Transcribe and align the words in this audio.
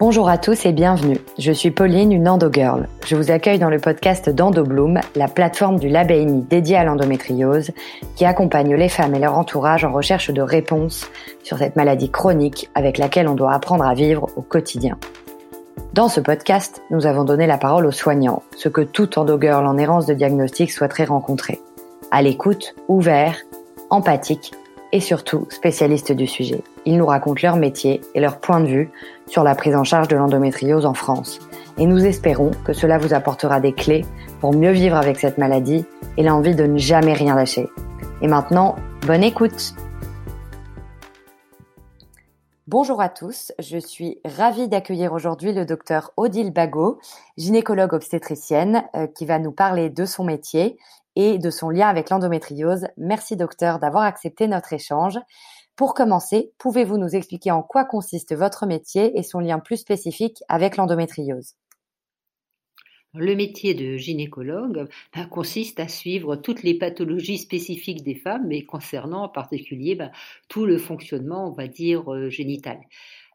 Bonjour 0.00 0.28
à 0.28 0.38
tous 0.38 0.64
et 0.64 0.70
bienvenue. 0.70 1.18
Je 1.40 1.50
suis 1.50 1.72
Pauline, 1.72 2.12
une 2.12 2.28
endogirl. 2.28 2.86
Je 3.04 3.16
vous 3.16 3.32
accueille 3.32 3.58
dans 3.58 3.68
le 3.68 3.80
podcast 3.80 4.30
d'EndoBloom, 4.30 5.00
la 5.16 5.26
plateforme 5.26 5.80
du 5.80 5.88
LabENI 5.88 6.42
dédiée 6.42 6.76
à 6.76 6.84
l'endométriose, 6.84 7.72
qui 8.14 8.24
accompagne 8.24 8.76
les 8.76 8.88
femmes 8.88 9.16
et 9.16 9.18
leur 9.18 9.36
entourage 9.36 9.84
en 9.84 9.90
recherche 9.90 10.30
de 10.30 10.40
réponses 10.40 11.10
sur 11.42 11.58
cette 11.58 11.74
maladie 11.74 12.12
chronique 12.12 12.70
avec 12.76 12.96
laquelle 12.96 13.26
on 13.26 13.34
doit 13.34 13.52
apprendre 13.52 13.84
à 13.84 13.94
vivre 13.94 14.28
au 14.36 14.42
quotidien. 14.42 14.98
Dans 15.94 16.08
ce 16.08 16.20
podcast, 16.20 16.80
nous 16.92 17.06
avons 17.06 17.24
donné 17.24 17.48
la 17.48 17.58
parole 17.58 17.84
aux 17.84 17.90
soignants, 17.90 18.44
ce 18.56 18.68
que 18.68 18.82
tout 18.82 19.18
endogirl 19.18 19.66
en 19.66 19.78
errance 19.78 20.06
de 20.06 20.14
diagnostic 20.14 20.70
souhaiterait 20.70 21.06
rencontrer. 21.06 21.60
À 22.12 22.22
l'écoute, 22.22 22.76
ouvert, 22.86 23.36
empathique 23.90 24.52
et 24.92 25.00
surtout 25.00 25.46
spécialistes 25.50 26.12
du 26.12 26.26
sujet. 26.26 26.62
Ils 26.86 26.96
nous 26.96 27.06
racontent 27.06 27.40
leur 27.42 27.56
métier 27.56 28.00
et 28.14 28.20
leur 28.20 28.40
point 28.40 28.60
de 28.60 28.66
vue 28.66 28.90
sur 29.26 29.44
la 29.44 29.54
prise 29.54 29.76
en 29.76 29.84
charge 29.84 30.08
de 30.08 30.16
l'endométriose 30.16 30.86
en 30.86 30.94
France. 30.94 31.40
Et 31.76 31.86
nous 31.86 32.04
espérons 32.04 32.50
que 32.64 32.72
cela 32.72 32.98
vous 32.98 33.14
apportera 33.14 33.60
des 33.60 33.72
clés 33.72 34.04
pour 34.40 34.54
mieux 34.54 34.72
vivre 34.72 34.96
avec 34.96 35.18
cette 35.18 35.38
maladie 35.38 35.84
et 36.16 36.22
l'envie 36.22 36.54
de 36.54 36.64
ne 36.64 36.78
jamais 36.78 37.12
rien 37.12 37.34
lâcher. 37.34 37.68
Et 38.22 38.28
maintenant, 38.28 38.76
bonne 39.06 39.22
écoute 39.22 39.74
Bonjour 42.66 43.00
à 43.00 43.08
tous, 43.08 43.52
je 43.58 43.78
suis 43.78 44.20
ravie 44.26 44.68
d'accueillir 44.68 45.14
aujourd'hui 45.14 45.54
le 45.54 45.64
docteur 45.64 46.12
Odile 46.18 46.52
Bagot, 46.52 46.98
gynécologue 47.38 47.94
obstétricienne, 47.94 48.84
euh, 48.94 49.06
qui 49.06 49.24
va 49.24 49.38
nous 49.38 49.52
parler 49.52 49.88
de 49.88 50.04
son 50.04 50.22
métier 50.22 50.76
et 51.18 51.36
de 51.36 51.50
son 51.50 51.68
lien 51.68 51.88
avec 51.88 52.08
l'endométriose. 52.08 52.86
Merci 52.96 53.36
docteur 53.36 53.80
d'avoir 53.80 54.04
accepté 54.04 54.46
notre 54.46 54.72
échange. 54.72 55.18
Pour 55.74 55.92
commencer, 55.92 56.52
pouvez-vous 56.58 56.96
nous 56.96 57.16
expliquer 57.16 57.50
en 57.50 57.62
quoi 57.62 57.84
consiste 57.84 58.34
votre 58.34 58.66
métier 58.66 59.18
et 59.18 59.24
son 59.24 59.40
lien 59.40 59.58
plus 59.58 59.78
spécifique 59.78 60.42
avec 60.48 60.76
l'endométriose? 60.76 61.54
Le 63.14 63.34
métier 63.34 63.74
de 63.74 63.96
gynécologue 63.96 64.86
ben, 65.14 65.26
consiste 65.26 65.80
à 65.80 65.88
suivre 65.88 66.36
toutes 66.36 66.62
les 66.62 66.78
pathologies 66.78 67.38
spécifiques 67.38 68.04
des 68.04 68.14
femmes, 68.14 68.46
mais 68.46 68.62
concernant 68.62 69.24
en 69.24 69.28
particulier 69.28 69.96
ben, 69.96 70.12
tout 70.48 70.66
le 70.66 70.78
fonctionnement, 70.78 71.48
on 71.48 71.52
va 71.52 71.66
dire, 71.66 72.12
euh, 72.12 72.28
génital. 72.28 72.78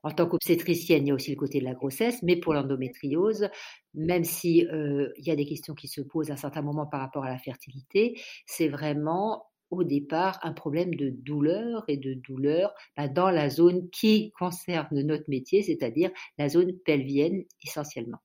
En 0.04 0.12
tant 0.12 0.28
qu'obstétricienne, 0.28 1.06
il 1.06 1.10
y 1.10 1.12
a 1.12 1.16
aussi 1.16 1.32
le 1.32 1.38
côté 1.38 1.60
de 1.60 1.66
la 1.66 1.74
grossesse, 1.74 2.22
mais 2.24 2.36
pour 2.36 2.54
l'endométriose, 2.54 3.50
même 3.94 4.26
si 4.26 4.68
euh, 4.68 5.10
il 5.18 5.26
y 5.26 5.32
a 5.32 5.36
des 5.36 5.46
questions 5.46 5.74
qui 5.74 5.88
se 5.88 6.02
posent 6.02 6.30
à 6.30 6.34
un 6.34 6.38
certain 6.38 6.62
moment 6.62 6.86
par 6.86 7.00
rapport 7.00 7.24
à 7.24 7.30
la 7.30 7.38
fertilité, 7.38 8.20
c'est 8.46 8.68
vraiment 8.68 9.46
au 9.70 9.84
départ 9.84 10.40
un 10.44 10.54
problème 10.54 10.94
de 10.94 11.10
douleur 11.10 11.84
et 11.88 11.98
de 11.98 12.14
douleur 12.14 12.74
bah, 12.96 13.08
dans 13.08 13.30
la 13.30 13.50
zone 13.50 13.90
qui 13.90 14.32
concerne 14.38 15.02
notre 15.02 15.30
métier, 15.30 15.64
c'est-à-dire 15.64 16.12
la 16.38 16.50
zone 16.50 16.74
pelvienne 16.86 17.44
essentiellement. 17.64 18.20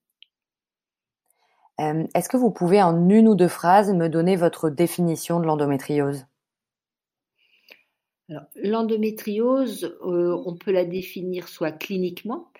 Euh, 1.79 2.05
est-ce 2.13 2.27
que 2.27 2.37
vous 2.37 2.51
pouvez 2.51 2.83
en 2.83 3.09
une 3.09 3.29
ou 3.29 3.35
deux 3.35 3.47
phrases 3.47 3.93
me 3.93 4.09
donner 4.09 4.35
votre 4.35 4.69
définition 4.69 5.39
de 5.39 5.45
l'endométriose? 5.45 6.25
L'endométriose, 8.55 9.97
euh, 10.01 10.41
on 10.45 10.55
peut 10.55 10.71
la 10.71 10.85
définir 10.85 11.47
soit 11.47 11.71
cliniquement, 11.71 12.51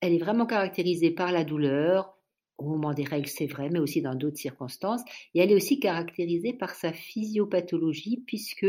elle 0.00 0.12
est 0.12 0.18
vraiment 0.18 0.46
caractérisée 0.46 1.10
par 1.10 1.32
la 1.32 1.44
douleur, 1.44 2.14
au 2.58 2.64
moment 2.64 2.92
des 2.92 3.04
règles, 3.04 3.28
c'est 3.28 3.46
vrai, 3.46 3.68
mais 3.70 3.78
aussi 3.78 4.02
dans 4.02 4.14
d'autres 4.14 4.36
circonstances. 4.36 5.02
Et 5.34 5.40
elle 5.40 5.50
est 5.50 5.56
aussi 5.56 5.80
caractérisée 5.80 6.52
par 6.52 6.74
sa 6.74 6.92
physiopathologie, 6.92 8.22
puisque 8.26 8.66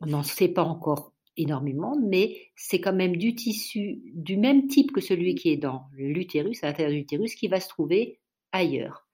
on 0.00 0.06
n'en 0.06 0.22
sait 0.22 0.48
pas 0.48 0.62
encore 0.62 1.12
énormément, 1.36 1.96
mais 1.98 2.36
c'est 2.54 2.80
quand 2.80 2.92
même 2.92 3.16
du 3.16 3.34
tissu 3.34 4.02
du 4.14 4.36
même 4.36 4.66
type 4.68 4.92
que 4.92 5.00
celui 5.00 5.34
qui 5.34 5.50
est 5.50 5.56
dans 5.56 5.84
l'utérus, 5.94 6.62
à 6.62 6.66
l'intérieur 6.66 6.92
de 6.92 6.98
l'utérus, 6.98 7.34
qui 7.34 7.48
va 7.48 7.60
se 7.60 7.68
trouver 7.68 8.20
ailleurs. 8.52 9.06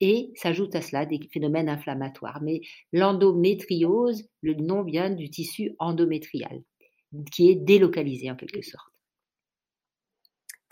Et 0.00 0.32
s'ajoute 0.34 0.74
à 0.74 0.82
cela 0.82 1.06
des 1.06 1.20
phénomènes 1.32 1.68
inflammatoires. 1.68 2.40
Mais 2.42 2.60
l'endométriose, 2.92 4.24
le 4.42 4.54
nom 4.54 4.82
vient 4.82 5.10
du 5.10 5.30
tissu 5.30 5.74
endométrial, 5.78 6.62
qui 7.32 7.50
est 7.50 7.54
délocalisé 7.54 8.30
en 8.30 8.36
quelque 8.36 8.62
sorte. 8.62 8.94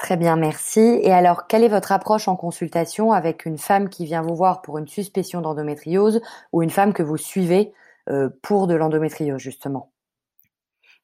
Très 0.02 0.16
bien, 0.16 0.34
merci. 0.34 0.80
Et 0.80 1.12
alors, 1.12 1.46
quelle 1.46 1.62
est 1.62 1.68
votre 1.68 1.92
approche 1.92 2.26
en 2.26 2.34
consultation 2.34 3.12
avec 3.12 3.46
une 3.46 3.58
femme 3.58 3.88
qui 3.88 4.04
vient 4.04 4.22
vous 4.22 4.34
voir 4.34 4.60
pour 4.60 4.78
une 4.78 4.88
suspicion 4.88 5.40
d'endométriose 5.40 6.20
ou 6.52 6.62
une 6.62 6.70
femme 6.70 6.92
que 6.92 7.04
vous 7.04 7.16
suivez 7.16 7.72
euh, 8.08 8.28
pour 8.42 8.66
de 8.66 8.74
l'endométriose, 8.74 9.40
justement? 9.40 9.91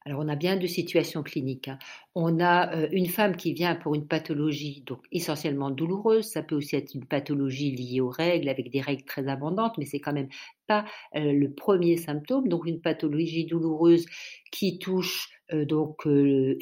Alors, 0.09 0.23
on 0.25 0.29
a 0.29 0.37
bien 0.37 0.57
deux 0.57 0.67
situations 0.67 1.23
cliniques. 1.23 1.69
Hein. 1.69 1.79
On 2.15 2.41
a 2.41 2.75
euh, 2.75 2.89
une 2.93 3.09
femme 3.09 3.37
qui 3.37 3.53
vient 3.53 3.75
pour 3.75 3.95
une 3.95 4.07
pathologie 4.07 4.83
donc 4.87 5.01
essentiellement 5.13 5.71
douloureuse. 5.71 6.25
Ça 6.25 6.43
peut 6.43 6.55
aussi 6.55 6.77
être 6.77 6.95
une 6.95 7.05
pathologie 7.05 7.73
liée 7.73 8.01
aux 8.01 8.09
règles, 8.09 8.49
avec 8.49 8.71
des 8.71 8.81
règles 8.81 9.05
très 9.05 9.29
abondantes, 9.29 9.77
mais 9.77 9.85
c'est 9.85 10.01
quand 10.01 10.15
même 10.15 10.31
pas 10.67 10.87
euh, 11.15 11.33
le 11.35 11.53
premier 11.53 11.99
symptôme. 11.99 12.49
Donc, 12.49 12.65
une 12.65 12.81
pathologie 12.81 13.45
douloureuse 13.45 14.07
qui 14.51 14.79
touche 14.79 15.29
euh, 15.53 15.67
donc 15.67 16.07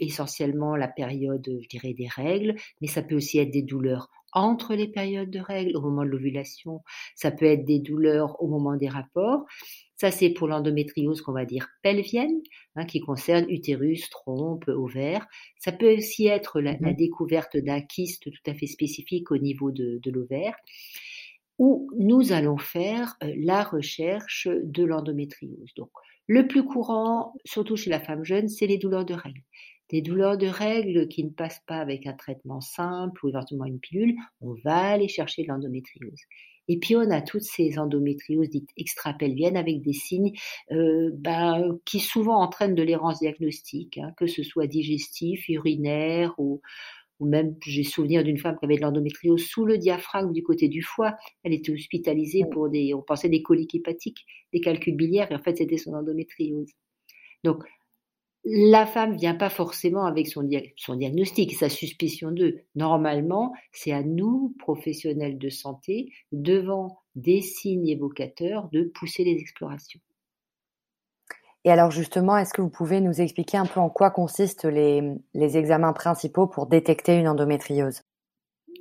essentiellement 0.01 0.75
la 0.75 0.89
période, 0.89 1.47
je 1.47 1.69
dirais, 1.69 1.95
des 1.95 2.09
règles, 2.09 2.57
mais 2.81 2.89
ça 2.89 3.03
peut 3.03 3.15
aussi 3.15 3.39
être 3.39 3.53
des 3.53 3.63
douleurs 3.63 4.11
entre 4.33 4.75
les 4.75 4.89
périodes 4.89 5.31
de 5.31 5.39
règles, 5.39 5.77
au 5.77 5.81
moment 5.81 6.03
de 6.05 6.11
l'ovulation. 6.11 6.83
Ça 7.15 7.31
peut 7.31 7.47
être 7.47 7.65
des 7.65 7.79
douleurs 7.79 8.43
au 8.43 8.49
moment 8.49 8.77
des 8.77 8.89
rapports. 8.89 9.47
Ça, 9.97 10.11
c'est 10.11 10.31
pour 10.31 10.47
l'endométriose 10.47 11.23
qu'on 11.23 11.33
va 11.33 11.47
dire 11.47 11.69
pelvienne, 11.83 12.43
hein, 12.75 12.85
qui 12.85 13.01
concerne 13.01 13.47
utérus, 13.49 14.11
trompe, 14.11 14.69
ovaire. 14.69 15.27
Ça 15.59 15.73
peut 15.73 15.97
aussi 15.97 16.27
être 16.27 16.61
la, 16.61 16.75
mmh 16.75 16.95
découverte 16.95 17.57
d'un 17.57 17.81
kyste 17.81 18.31
tout 18.31 18.51
à 18.51 18.55
fait 18.55 18.67
spécifique 18.67 19.31
au 19.31 19.39
niveau 19.39 19.71
de, 19.71 20.01
l'ovaire, 20.11 20.55
où 21.59 21.91
nous 21.99 22.33
allons 22.33 22.59
faire 22.59 23.17
euh, 23.23 23.33
la 23.39 23.63
recherche 23.63 24.49
de 24.49 24.85
l'endométriose. 24.85 25.73
Donc, 25.77 25.91
le 26.27 26.47
plus 26.47 26.65
courant, 26.65 27.33
surtout 27.45 27.77
chez 27.77 27.89
la 27.89 28.01
femme 28.01 28.25
jeune, 28.25 28.49
c'est 28.49 28.67
les 28.67 28.79
douleurs 28.79 29.07
de 29.07 29.15
règles. 29.15 29.43
Des 29.91 30.03
douleurs 30.03 30.37
de 30.37 30.49
règles 30.49 31.09
qui 31.09 31.25
ne 31.25 31.31
passent 31.31 31.63
pas 31.67 31.79
avec 31.79 32.07
un 32.07 32.13
traitement 32.13 32.61
simple 32.61 33.25
ou 33.25 33.29
éventuellement 33.29 33.67
une 33.67 33.79
pilule, 33.79 34.17
on 34.41 34.55
va 34.65 34.77
aller 34.77 35.09
chercher 35.09 35.45
de 35.45 35.49
l'endométriose. 35.49 36.21
Et 36.69 36.79
puis 36.79 36.97
on 36.97 37.11
a 37.11 37.21
toutes 37.21 37.43
ces 37.43 37.79
endométrioses 37.79 38.51
dites 38.51 38.71
extrapelviennes 38.77 39.57
avec 39.57 39.83
des 39.83 39.93
signes 39.93 40.33
euh, 40.73 41.11
ben, 41.15 41.79
qui 41.85 42.01
souvent 42.01 42.41
entraînent 42.41 42.75
de 42.75 42.83
l'errance 42.83 43.21
diagnostique, 43.21 43.99
hein, 43.99 44.13
que 44.17 44.27
ce 44.27 44.43
soit 44.43 44.67
digestif, 44.67 45.49
urinaire 45.49 46.35
ou, 46.39 46.61
ou 47.21 47.27
même 47.27 47.57
j'ai 47.65 47.85
souvenir 47.85 48.25
d'une 48.25 48.39
femme 48.39 48.57
qui 48.59 48.65
avait 48.65 48.77
de 48.77 48.83
l'endométriose 48.83 49.45
sous 49.45 49.65
le 49.65 49.79
diaphragme 49.79 50.33
du 50.33 50.43
côté 50.43 50.69
du 50.69 50.83
foie. 50.83 51.17
Elle 51.45 51.55
était 51.55 51.73
hospitalisée 51.73 52.45
pour 52.51 52.69
des, 52.69 52.95
on 52.95 53.03
pensait 53.03 53.29
des 53.29 53.43
coliques 53.43 53.75
hépatiques, 53.75 54.25
des 54.53 54.61
calculs 54.61 54.97
biliaires, 54.97 55.31
et 55.31 55.35
en 55.35 55.43
fait 55.43 55.57
c'était 55.57 55.79
son 55.79 55.95
endométriose. 55.95 56.71
Donc 57.45 57.65
la 58.49 58.87
femme 58.87 59.17
vient 59.17 59.35
pas 59.35 59.49
forcément 59.49 60.07
avec 60.07 60.29
son, 60.29 60.45
diagnostic, 60.45 61.53
sa 61.55 61.69
suspicion 61.69 62.31
d'eux. 62.31 62.61
Normalement, 62.77 63.53
c'est 63.73 63.91
à 63.91 64.05
nous, 64.05 64.55
professionnels 64.61 65.37
de 65.37 65.49
santé, 65.49 66.13
devant 66.31 67.01
des 67.17 67.41
signes 67.41 67.89
évocateurs, 67.89 68.69
de 68.71 68.85
pousser 68.85 69.25
les 69.25 69.33
explorations. 69.33 70.01
Et 71.65 71.73
alors 71.73 71.91
justement, 71.91 72.37
est-ce 72.37 72.55
que 72.55 72.63
vous 72.63 72.71
pouvez 72.71 73.01
nous 73.01 73.21
expliquer 73.21 73.57
un 73.57 73.67
peu 73.67 73.81
en 73.81 73.91
quoi 73.91 74.13
consistent 74.13 74.67
les, 74.67 75.03
les 75.35 75.57
examens 75.59 75.93
principaux 75.93 76.47
pour 76.47 76.69
détecter 76.69 77.19
une 77.19 77.27
endométriose? 77.27 78.03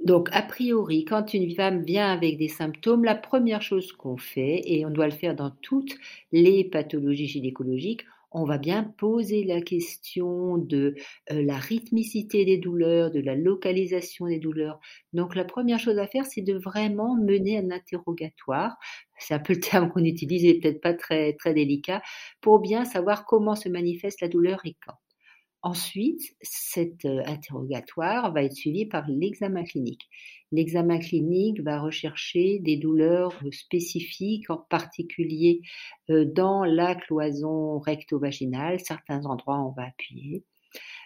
Donc, 0.03 0.29
a 0.33 0.43
priori, 0.43 1.03
quand 1.05 1.33
une 1.33 1.49
femme 1.55 1.81
vient 1.81 2.11
avec 2.11 2.37
des 2.37 2.49
symptômes, 2.49 3.03
la 3.03 3.15
première 3.15 3.63
chose 3.63 3.91
qu'on 3.93 4.17
fait, 4.17 4.61
et 4.65 4.85
on 4.85 4.91
doit 4.91 5.07
le 5.07 5.11
faire 5.11 5.35
dans 5.35 5.49
toutes 5.63 5.95
les 6.31 6.63
pathologies 6.63 7.25
gynécologiques, 7.25 8.05
on 8.35 8.43
va 8.43 8.57
bien 8.57 8.83
poser 8.97 9.45
la 9.45 9.61
question 9.61 10.57
de 10.57 10.95
euh, 11.31 11.41
la 11.41 11.57
rythmicité 11.57 12.43
des 12.43 12.57
douleurs, 12.57 13.09
de 13.09 13.21
la 13.21 13.33
localisation 13.33 14.27
des 14.27 14.39
douleurs. 14.39 14.79
Donc 15.13 15.35
la 15.35 15.45
première 15.45 15.79
chose 15.79 15.97
à 15.99 16.05
faire, 16.05 16.25
c'est 16.25 16.41
de 16.41 16.53
vraiment 16.53 17.15
mener 17.15 17.57
un 17.57 17.71
interrogatoire. 17.71 18.75
C'est 19.19 19.33
un 19.33 19.39
peu 19.39 19.53
le 19.53 19.61
terme 19.61 19.89
qu'on 19.89 20.03
utilise, 20.03 20.43
il 20.43 20.53
n'est 20.53 20.59
peut-être 20.59 20.81
pas 20.81 20.93
très, 20.93 21.33
très 21.33 21.53
délicat, 21.53 22.01
pour 22.41 22.59
bien 22.59 22.83
savoir 22.83 23.25
comment 23.25 23.55
se 23.55 23.69
manifeste 23.69 24.19
la 24.19 24.27
douleur 24.27 24.59
et 24.65 24.75
quand. 24.85 24.97
Ensuite, 25.65 26.21
cet 26.43 27.05
euh, 27.05 27.23
interrogatoire 27.25 28.31
va 28.31 28.43
être 28.43 28.53
suivi 28.53 28.85
par 28.85 29.09
l'examen 29.09 29.63
clinique. 29.63 30.07
L'examen 30.51 30.99
clinique 30.99 31.59
va 31.61 31.79
rechercher 31.79 32.59
des 32.59 32.77
douleurs 32.77 33.33
spécifiques, 33.51 34.47
en 34.51 34.57
particulier 34.57 35.61
euh, 36.11 36.23
dans 36.23 36.65
la 36.65 36.93
cloison 36.93 37.79
recto-vaginale. 37.79 38.79
Certains 38.79 39.25
endroits, 39.25 39.59
on 39.59 39.71
va 39.71 39.87
appuyer. 39.87 40.43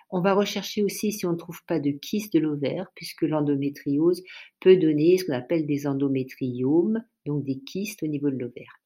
On 0.09 0.19
va 0.19 0.33
rechercher 0.33 0.83
aussi 0.83 1.13
si 1.13 1.25
on 1.25 1.31
ne 1.31 1.37
trouve 1.37 1.63
pas 1.65 1.79
de 1.79 1.91
kyste 1.91 2.33
de 2.33 2.39
l'ovaire, 2.39 2.91
puisque 2.95 3.21
l'endométriose 3.21 4.21
peut 4.59 4.75
donner 4.75 5.17
ce 5.17 5.23
qu'on 5.23 5.35
appelle 5.35 5.67
des 5.67 5.87
endométriomes, 5.87 7.01
donc 7.25 7.45
des 7.45 7.61
kystes 7.61 8.03
au 8.03 8.07
niveau 8.07 8.29
de 8.29 8.37
l'ovaire. 8.37 8.81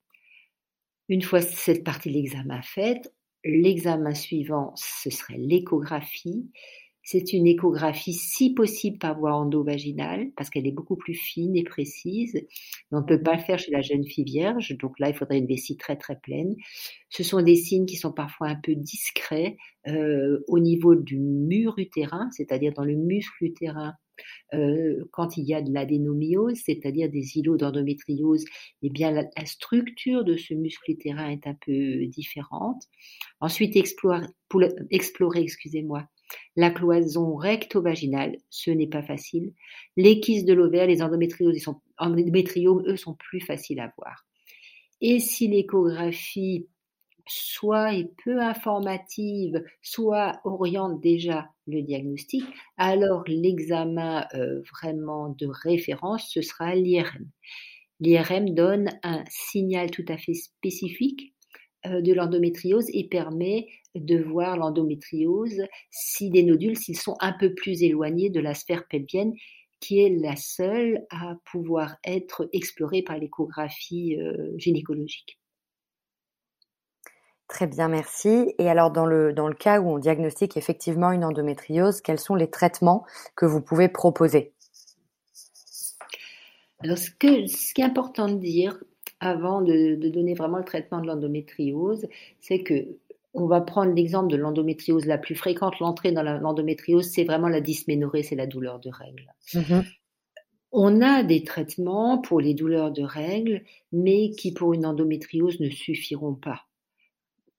Une 1.10 1.24
fois 1.24 1.42
cette 1.42 1.84
partie 1.84 2.10
de 2.10 2.14
l'examen 2.14 2.62
faite, 2.62 3.12
L'examen 3.44 4.13
suivant, 4.13 4.74
ce 4.75 5.10
serait 5.10 5.38
l'échographie. 5.38 6.50
C'est 7.06 7.34
une 7.34 7.45
échographie, 7.48 8.13
si 8.13 8.54
possible, 8.54 8.98
par 8.98 9.19
voie 9.19 9.34
endovaginale, 9.36 10.31
parce 10.38 10.50
qu'elle 10.50 10.66
est 10.66 10.72
beaucoup 10.72 10.95
plus 10.95 11.16
fine 11.16 11.57
et 11.57 11.63
précise. 11.63 12.48
on 12.92 13.01
ne 13.01 13.06
peut 13.06 13.22
pas 13.22 13.36
le 13.36 13.42
faire 13.42 13.60
chez 13.60 13.72
la 13.72 13.81
jeune 13.81 14.06
fille 14.06 14.24
vierge, 14.24 14.78
donc 14.78 14.98
là, 15.00 15.10
il 15.10 15.16
faudrait 15.16 15.40
une 15.40 15.48
vessie 15.48 15.75
très 15.75 15.98
très 15.98 16.18
pleine. 16.18 16.56
Ce 17.10 17.24
sont 17.24 17.42
des 17.42 17.57
signes 17.57 17.86
qui 17.86 17.98
sont 17.98 18.13
parfois 18.13 18.48
un 18.48 18.56
peu 18.56 18.75
discrets 18.75 19.57
euh, 19.88 20.39
au 20.48 20.60
niveau 20.60 20.96
du 20.96 21.19
mur 21.19 21.74
utérin, 21.78 22.30
c'est-à-dire 22.31 22.72
dans 22.74 22.86
le 22.86 22.96
muscle 22.96 23.44
utérin 23.44 23.96
euh, 24.54 25.04
quand 25.12 25.38
il 25.38 25.46
y 25.46 25.54
a 25.54 25.62
de 25.62 25.74
l'adénomyose, 25.74 26.62
c'est-à-dire 26.63 27.10
des 27.10 27.38
îlots 27.38 27.57
d'endométriose, 27.57 28.46
eh 28.84 28.89
bien 28.89 29.12
la, 29.12 29.46
structure 29.46 30.24
de 30.24 30.38
ce 30.38 30.54
muscle 30.54 30.92
utérin 30.92 31.30
est 31.30 31.48
un 31.48 31.56
peu 31.66 32.06
différente. 32.07 32.84
Ensuite, 33.44 33.75
explorer, 33.75 35.42
excusez-moi, 35.42 36.07
la 36.56 36.72
cloison 36.72 37.36
recto-vaginale, 37.36 38.38
ce 38.50 38.72
n'est 38.72 38.88
pas 38.88 39.04
facile. 39.04 39.51
Les 39.98 40.22
kystes 40.22 40.48
de 40.48 40.54
l'ovaire, 40.54 40.88
les 40.88 41.01
endométrioses, 41.01 41.62
endométriomes, 41.98 42.84
eux, 42.88 42.95
sont 42.95 43.16
plus 43.16 43.42
faciles 43.42 43.81
à 43.81 43.92
voir. 43.98 44.25
Et 45.01 45.19
si 45.19 45.50
l'échographie 45.50 46.69
soit 47.28 47.94
est 47.94 48.10
peu 48.24 48.40
informative, 48.40 49.62
soit 49.81 50.39
oriente 50.46 51.01
déjà 51.01 51.50
le 51.68 51.81
diagnostic, 51.81 52.46
alors 52.78 53.25
l'examen 53.28 54.25
euh, 54.36 54.62
vraiment 54.72 55.36
de 55.38 55.48
référence, 55.51 56.30
ce 56.31 56.42
sera 56.42 56.75
l'IRM. 56.75 57.30
L'IRM 58.00 58.54
donne 58.54 58.88
un 59.04 59.25
signal 59.28 59.92
tout 59.92 60.06
à 60.07 60.18
fait 60.18 60.34
spécifique 60.34 61.34
de 61.85 62.13
l'endométriose 62.13 62.88
et 62.94 63.07
permet 63.07 63.68
de 63.95 64.18
voir 64.18 64.57
l'endométriose 64.57 65.63
si 65.91 66.30
des 66.30 66.44
nodules, 66.44 66.77
s'ils 66.77 67.00
sont 67.00 67.15
un 67.19 67.33
peu 67.33 67.53
plus 67.53 67.83
éloignés 67.83 68.30
de 68.30 68.39
la 68.39 68.53
sphère 68.53 68.88
pelvienne, 68.88 69.33
qui 69.80 70.00
est 70.00 70.09
la 70.09 70.35
seule 70.35 71.06
à 71.09 71.35
pouvoir 71.51 71.97
être 72.06 72.47
explorée 72.53 73.01
par 73.01 73.18
l'échographie 73.18 74.18
euh, 74.18 74.53
gynécologique. 74.57 75.39
Très 77.50 77.68
bien, 77.68 77.89
merci. 77.89 78.56
Et 78.57 78.69
alors, 78.69 78.91
dans 78.91 79.06
le, 79.06 79.33
dans 79.33 79.47
le 79.47 79.53
cas 79.53 79.81
où 79.81 79.89
on 79.89 80.00
diagnostique 80.00 80.56
effectivement 80.57 81.12
une 81.12 81.25
endométriose, 81.25 82.01
quels 82.01 82.19
sont 82.19 82.36
les 82.36 82.50
traitements 82.50 83.06
que 83.36 83.45
vous 83.45 83.62
pouvez 83.62 83.89
proposer? 83.89 84.53
Alors, 86.79 86.97
ce, 86.97 87.12
que, 87.12 87.45
ce 87.45 87.74
qui 87.74 87.81
est 87.81 87.86
important 87.86 88.29
de 88.29 88.39
dire 88.39 88.81
avant 89.24 89.62
de, 89.62 89.96
donner 90.10 90.34
vraiment 90.34 90.58
le 90.58 90.66
traitement 90.66 91.02
de 91.02 91.08
l'endométriose, 91.08 92.08
c'est 92.40 92.60
que 92.60 92.98
on 93.34 93.48
va 93.48 93.62
prendre 93.62 93.94
l'exemple 93.94 94.31
de 94.31 94.38
l'endométriose 94.38 95.08
la 95.08 95.18
plus 95.18 95.34
fréquente. 95.34 95.80
L'entrée 95.80 96.12
dans 96.12 96.22
l'endométriose, 96.22 97.10
c'est 97.10 97.24
vraiment 97.24 97.48
la 97.48 97.62
dysménorrhée, 97.62 98.22
c'est 98.22 98.36
la 98.36 98.46
douleur 98.46 98.80
de 98.80 98.92
règles. 98.92 99.34
Mm-hmm. 99.54 99.84
On 100.72 101.02
a 101.02 101.24
des 101.24 101.44
traitements 101.44 102.20
pour 102.20 102.42
les 102.42 102.54
douleurs 102.54 102.92
de 102.92 103.02
règles, 103.02 103.64
mais 103.92 104.31
qui 104.31 104.54
pour 104.54 104.74
une 104.74 104.86
endométriose 104.86 105.60
ne 105.60 105.70
suffiront 105.70 106.36
pas 106.36 106.62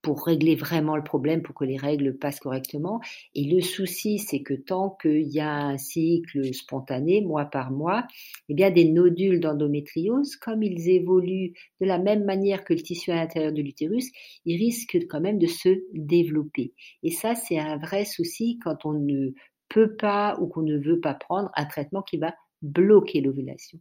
pour 0.05 0.23
régler 0.23 0.53
vraiment 0.53 0.95
le 0.95 1.03
problème, 1.03 1.41
pour 1.41 1.55
que 1.55 1.65
les 1.65 1.77
règles 1.77 2.15
passent 2.15 2.39
correctement. 2.39 3.01
Et 3.33 3.45
le 3.45 3.59
souci, 3.59 4.19
c'est 4.19 4.43
que 4.43 4.53
tant 4.53 4.95
qu'il 5.01 5.27
y 5.33 5.39
a 5.39 5.51
un 5.51 5.79
cycle 5.79 6.53
spontané, 6.53 7.21
mois 7.21 7.45
par 7.45 7.71
mois, 7.71 8.05
eh 8.47 8.53
bien, 8.53 8.69
des 8.69 8.85
nodules 8.85 9.39
d'endométriose, 9.39 10.35
comme 10.35 10.61
ils 10.61 10.91
évoluent 10.91 11.53
de 11.81 11.87
la 11.87 11.97
même 11.97 12.23
manière 12.23 12.63
que 12.63 12.75
le 12.75 12.81
tissu 12.81 13.09
à 13.09 13.15
l'intérieur 13.15 13.51
de 13.51 13.63
l'utérus, 13.63 14.11
ils 14.45 14.57
risquent 14.57 15.07
quand 15.09 15.21
même 15.21 15.39
de 15.39 15.47
se 15.47 15.69
développer. 15.95 16.75
Et 17.01 17.09
ça, 17.09 17.33
c'est 17.33 17.57
un 17.57 17.77
vrai 17.77 18.05
souci 18.05 18.59
quand 18.63 18.85
on 18.85 18.93
ne 18.93 19.31
peut 19.69 19.95
pas 19.95 20.37
ou 20.39 20.45
qu'on 20.45 20.61
ne 20.61 20.77
veut 20.77 20.99
pas 20.99 21.15
prendre 21.15 21.49
un 21.55 21.65
traitement 21.65 22.03
qui 22.03 22.17
va 22.17 22.35
bloquer 22.61 23.21
l'ovulation. 23.21 23.79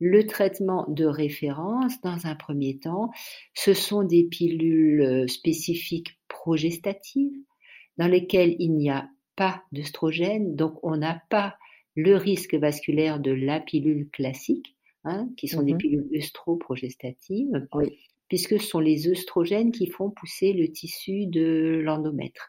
Le 0.00 0.26
traitement 0.26 0.86
de 0.88 1.04
référence, 1.04 2.00
dans 2.02 2.26
un 2.26 2.34
premier 2.34 2.78
temps, 2.78 3.10
ce 3.54 3.74
sont 3.74 4.02
des 4.02 4.24
pilules 4.24 5.02
euh, 5.02 5.26
spécifiques 5.28 6.18
progestatives 6.28 7.38
dans 7.96 8.08
lesquelles 8.08 8.56
il 8.58 8.74
n'y 8.74 8.90
a 8.90 9.08
pas 9.36 9.62
d'œstrogène, 9.72 10.56
donc 10.56 10.78
on 10.82 10.96
n'a 10.96 11.22
pas 11.30 11.56
le 11.96 12.16
risque 12.16 12.54
vasculaire 12.54 13.20
de 13.20 13.30
la 13.30 13.60
pilule 13.60 14.08
classique, 14.10 14.76
hein, 15.04 15.28
qui 15.36 15.48
sont 15.48 15.62
des 15.62 15.74
mmh 15.74 15.78
pilules 15.78 16.10
œstroprogestatives, 16.16 17.68
puisque 18.28 18.60
ce 18.60 18.66
sont 18.66 18.80
les 18.80 19.08
œstrogènes 19.08 19.70
qui 19.70 19.86
font 19.86 20.10
pousser 20.10 20.52
le 20.52 20.70
tissu 20.72 21.26
de 21.26 21.80
l'endomètre. 21.84 22.48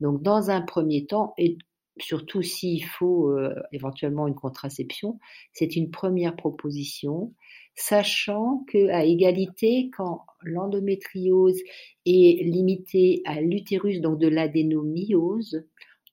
Donc 0.00 0.22
dans 0.22 0.50
un 0.50 0.60
premier 0.60 1.06
temps, 1.06 1.34
et 1.38 1.58
surtout 1.98 2.42
s'il 2.42 2.84
faut 2.84 3.30
euh, 3.30 3.54
éventuellement 3.72 4.26
une 4.26 4.34
contraception, 4.34 5.18
c'est 5.52 5.76
une 5.76 5.90
première 5.90 6.36
proposition, 6.36 7.34
sachant 7.74 8.64
qu'à 8.70 9.04
égalité, 9.04 9.90
quand 9.96 10.24
l'endométriose 10.42 11.60
est 12.06 12.44
limitée 12.44 13.22
à 13.24 13.40
l'utérus, 13.40 14.00
donc 14.00 14.18
de 14.18 14.28
l'adénomyose, 14.28 15.64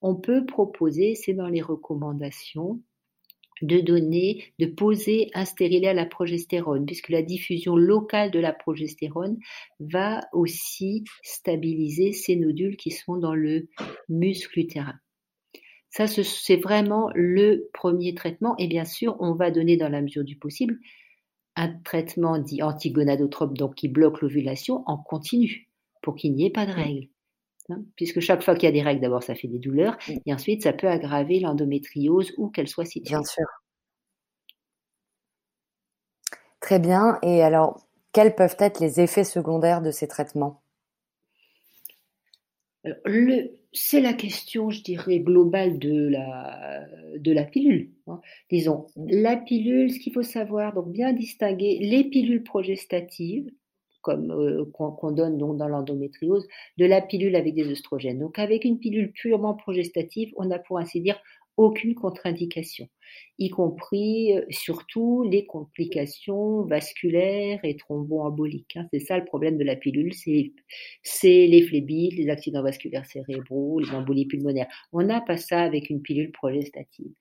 on 0.01 0.15
peut 0.15 0.45
proposer, 0.45 1.15
c'est 1.15 1.33
dans 1.33 1.47
les 1.47 1.61
recommandations, 1.61 2.81
de 3.61 3.79
donner, 3.79 4.43
de 4.57 4.65
poser 4.65 5.29
un 5.35 5.45
stérilet 5.45 5.89
à 5.89 5.93
la 5.93 6.07
progestérone, 6.07 6.85
puisque 6.85 7.09
la 7.09 7.21
diffusion 7.21 7.75
locale 7.75 8.31
de 8.31 8.39
la 8.39 8.53
progestérone 8.53 9.37
va 9.79 10.27
aussi 10.33 11.03
stabiliser 11.21 12.11
ces 12.11 12.35
nodules 12.35 12.77
qui 12.77 12.89
sont 12.89 13.17
dans 13.17 13.35
le 13.35 13.69
muscle 14.09 14.59
utérin. 14.59 14.95
Ça, 15.91 16.07
c'est 16.07 16.55
vraiment 16.57 17.09
le 17.15 17.69
premier 17.73 18.15
traitement. 18.15 18.55
Et 18.57 18.67
bien 18.67 18.85
sûr, 18.85 19.17
on 19.19 19.33
va 19.35 19.51
donner 19.51 19.77
dans 19.77 19.89
la 19.89 20.01
mesure 20.01 20.23
du 20.23 20.37
possible 20.37 20.79
un 21.55 21.69
traitement 21.83 22.39
dit 22.39 22.63
antigonadotrope, 22.63 23.57
donc 23.57 23.75
qui 23.75 23.89
bloque 23.89 24.21
l'ovulation 24.21 24.83
en 24.87 24.97
continu, 24.97 25.69
pour 26.01 26.15
qu'il 26.15 26.33
n'y 26.35 26.45
ait 26.45 26.51
pas 26.51 26.65
de 26.65 26.71
règles. 26.73 27.09
Hein. 27.69 27.83
puisque 27.95 28.19
chaque 28.21 28.43
fois 28.43 28.55
qu'il 28.55 28.65
y 28.65 28.67
a 28.67 28.71
des 28.73 28.81
règles, 28.81 29.01
d'abord, 29.01 29.23
ça 29.23 29.35
fait 29.35 29.47
des 29.47 29.59
douleurs, 29.59 29.97
et 30.25 30.33
ensuite, 30.33 30.63
ça 30.63 30.73
peut 30.73 30.87
aggraver 30.89 31.39
l'endométriose 31.39 32.33
où 32.37 32.49
qu'elle 32.49 32.67
soit 32.67 32.85
située. 32.85 33.15
Bien 33.15 33.23
sûr. 33.23 33.45
Très 36.61 36.79
bien. 36.79 37.19
Et 37.23 37.43
alors, 37.43 37.85
quels 38.13 38.35
peuvent 38.35 38.55
être 38.59 38.79
les 38.79 39.01
effets 39.01 39.25
secondaires 39.25 39.81
de 39.81 39.91
ces 39.91 40.07
traitements? 40.07 40.60
C'est 43.73 44.01
la 44.01 44.13
question, 44.13 44.69
je 44.69 44.81
dirais, 44.81 45.19
globale 45.19 45.79
de 45.79 46.09
la, 46.09 47.43
pilule. 47.45 47.91
Hein. 48.07 48.19
Disons, 48.49 48.87
la 48.95 49.37
pilule, 49.37 49.91
ce 49.91 49.99
qu'il 49.99 50.13
faut 50.13 50.23
savoir, 50.23 50.73
donc 50.73 50.91
bien 50.91 51.13
distinguer 51.13 51.79
les 51.79 52.03
pilules 52.03 52.43
progestatives, 52.43 53.49
comme 54.01 54.31
euh, 54.31 54.65
qu'on 54.73 55.11
donne 55.11 55.37
donc 55.37 55.57
dans 55.57 55.67
l'endométriose, 55.67 56.47
de 56.77 56.85
la 56.85 57.01
pilule 57.01 57.35
avec 57.35 57.53
des 57.53 57.69
œstrogènes. 57.69 58.19
Donc 58.19 58.39
avec 58.39 58.65
une 58.65 58.79
pilule 58.79 59.11
purement 59.11 59.53
progestative, 59.53 60.33
on 60.37 60.49
a 60.49 60.59
pour 60.59 60.79
ainsi 60.79 61.01
dire 61.01 61.21
aucune 61.57 61.95
contre-indication, 61.95 62.87
y 63.37 63.49
compris 63.49 64.37
euh, 64.37 64.45
surtout 64.49 65.23
les 65.29 65.45
complications 65.45 66.63
vasculaires 66.65 67.59
et 67.63 67.75
thromboemboliques. 67.75 68.77
Hein. 68.77 68.87
C'est 68.93 68.99
ça 68.99 69.17
le 69.17 69.25
problème 69.25 69.57
de 69.57 69.63
la 69.63 69.75
pilule, 69.75 70.13
c'est 70.13 71.47
les 71.47 71.61
phlébites, 71.61 72.15
les 72.15 72.29
accidents 72.29 72.63
vasculaires 72.63 73.05
cérébraux, 73.05 73.79
les 73.79 73.91
embolies 73.91 74.27
pulmonaires. 74.27 74.67
On 74.93 75.03
n'a 75.03 75.21
pas 75.21 75.37
ça 75.37 75.61
avec 75.61 75.89
une 75.89 76.01
pilule 76.01 76.31
progestative. 76.31 77.11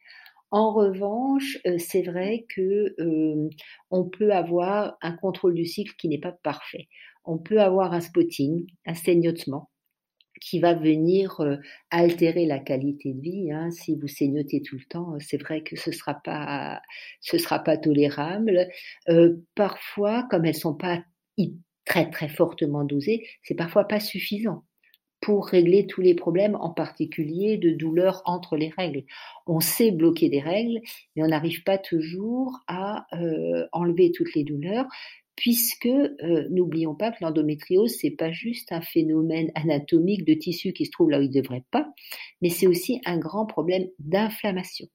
En 0.51 0.73
revanche, 0.73 1.59
euh, 1.67 1.79
c'est 1.79 2.03
vrai 2.03 2.45
que 2.49 2.95
euh, 3.01 3.49
on 3.91 4.09
peut 4.09 4.33
avoir 4.33 4.97
un 5.01 5.13
contrôle 5.13 5.55
du 5.55 5.65
cycle 5.65 5.95
qui 5.97 6.09
n'est 6.09 6.19
pas 6.19 6.33
parfait. 6.33 6.89
On 7.25 7.39
peut 7.39 7.61
avoir 7.61 7.93
un 7.93 8.01
spotting, 8.01 8.67
un 8.87 8.95
saignotement, 8.95 9.70
qui 10.41 10.59
va 10.59 10.75
venir 10.75 11.41
euh, 11.41 11.57
altérer 11.91 12.47
la 12.47 12.59
qualité 12.59 13.13
de 13.13 13.21
vie. 13.21 13.53
Hein. 13.53 13.71
Si 13.71 13.97
vous 13.97 14.09
saignotez 14.09 14.63
tout 14.63 14.77
le 14.77 14.85
temps, 14.89 15.17
c'est 15.21 15.37
vrai 15.41 15.63
que 15.63 15.77
ce 15.77 15.93
sera 15.93 16.15
pas, 16.15 16.81
ce 17.21 17.39
sera 17.39 17.59
pas 17.61 17.77
tolérable. 17.77 18.69
Euh, 19.09 19.37
parfois, 19.55 20.27
comme 20.31 20.45
elles 20.45 20.55
sont 20.55 20.75
pas 20.75 21.03
très 21.85 22.11
très 22.11 22.29
fortement 22.29 22.85
dosées, 22.85 23.27
c'est 23.43 23.55
parfois 23.55 23.85
pas 23.85 24.01
suffisant 24.01 24.65
pour 25.21 25.47
régler 25.47 25.87
tous 25.87 26.01
les 26.01 26.15
problèmes, 26.15 26.57
en 26.57 26.71
particulier 26.71 27.59
de 27.59 27.71
douleur 27.71 28.23
entre 28.25 28.57
les 28.57 28.71
règles. 28.71 29.05
On 29.47 29.61
sait 29.61 29.91
bloquer 29.91 30.31
des 30.31 30.41
règles, 30.41 30.81
mais 31.15 31.23
on 31.23 31.29
n'arrive 31.29 31.63
pas 31.63 31.77
toujours 31.77 32.59
à 32.67 33.07
euh, 33.13 33.67
enlever 33.73 34.13
toutes 34.13 34.35
les 34.35 34.45
douleurs 34.45 34.87
puisque 35.41 35.87
euh, 35.87 36.47
n'oublions 36.51 36.95
pas 36.95 37.11
que 37.11 37.25
l'endométriose 37.25 37.97
c'est 37.99 38.11
pas 38.11 38.31
juste 38.31 38.73
un 38.73 38.83
phénomène 38.83 39.51
anatomique 39.55 40.27
de 40.27 40.35
tissu 40.35 40.75
qui 40.75 40.85
se 40.85 40.91
trouve 40.91 41.09
là 41.09 41.19
où 41.19 41.23
il 41.23 41.31
ne 41.31 41.41
devrait 41.41 41.65
pas, 41.71 41.89
mais 42.43 42.51
c'est 42.51 42.67
aussi 42.67 43.01
un 43.07 43.19
grand 43.19 43.47
problème 43.47 43.89
d'inflammation. 43.99 44.87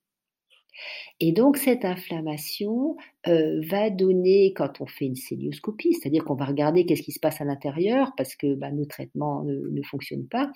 Et 1.19 1.31
donc 1.31 1.57
cette 1.57 1.83
inflammation 1.83 2.95
euh, 3.27 3.59
va 3.67 3.89
donner, 3.89 4.53
quand 4.53 4.81
on 4.81 4.85
fait 4.85 5.05
une 5.05 5.15
célioscopie, 5.15 5.93
c'est-à-dire 5.93 6.23
qu'on 6.23 6.35
va 6.35 6.45
regarder 6.45 6.85
qu'est-ce 6.85 7.01
qui 7.01 7.11
se 7.11 7.19
passe 7.19 7.41
à 7.41 7.45
l'intérieur 7.45 8.11
parce 8.15 8.35
que 8.35 8.53
bah, 8.53 8.71
nos 8.71 8.85
traitements 8.85 9.43
ne, 9.43 9.81
fonctionnent 9.81 10.27
pas, 10.27 10.51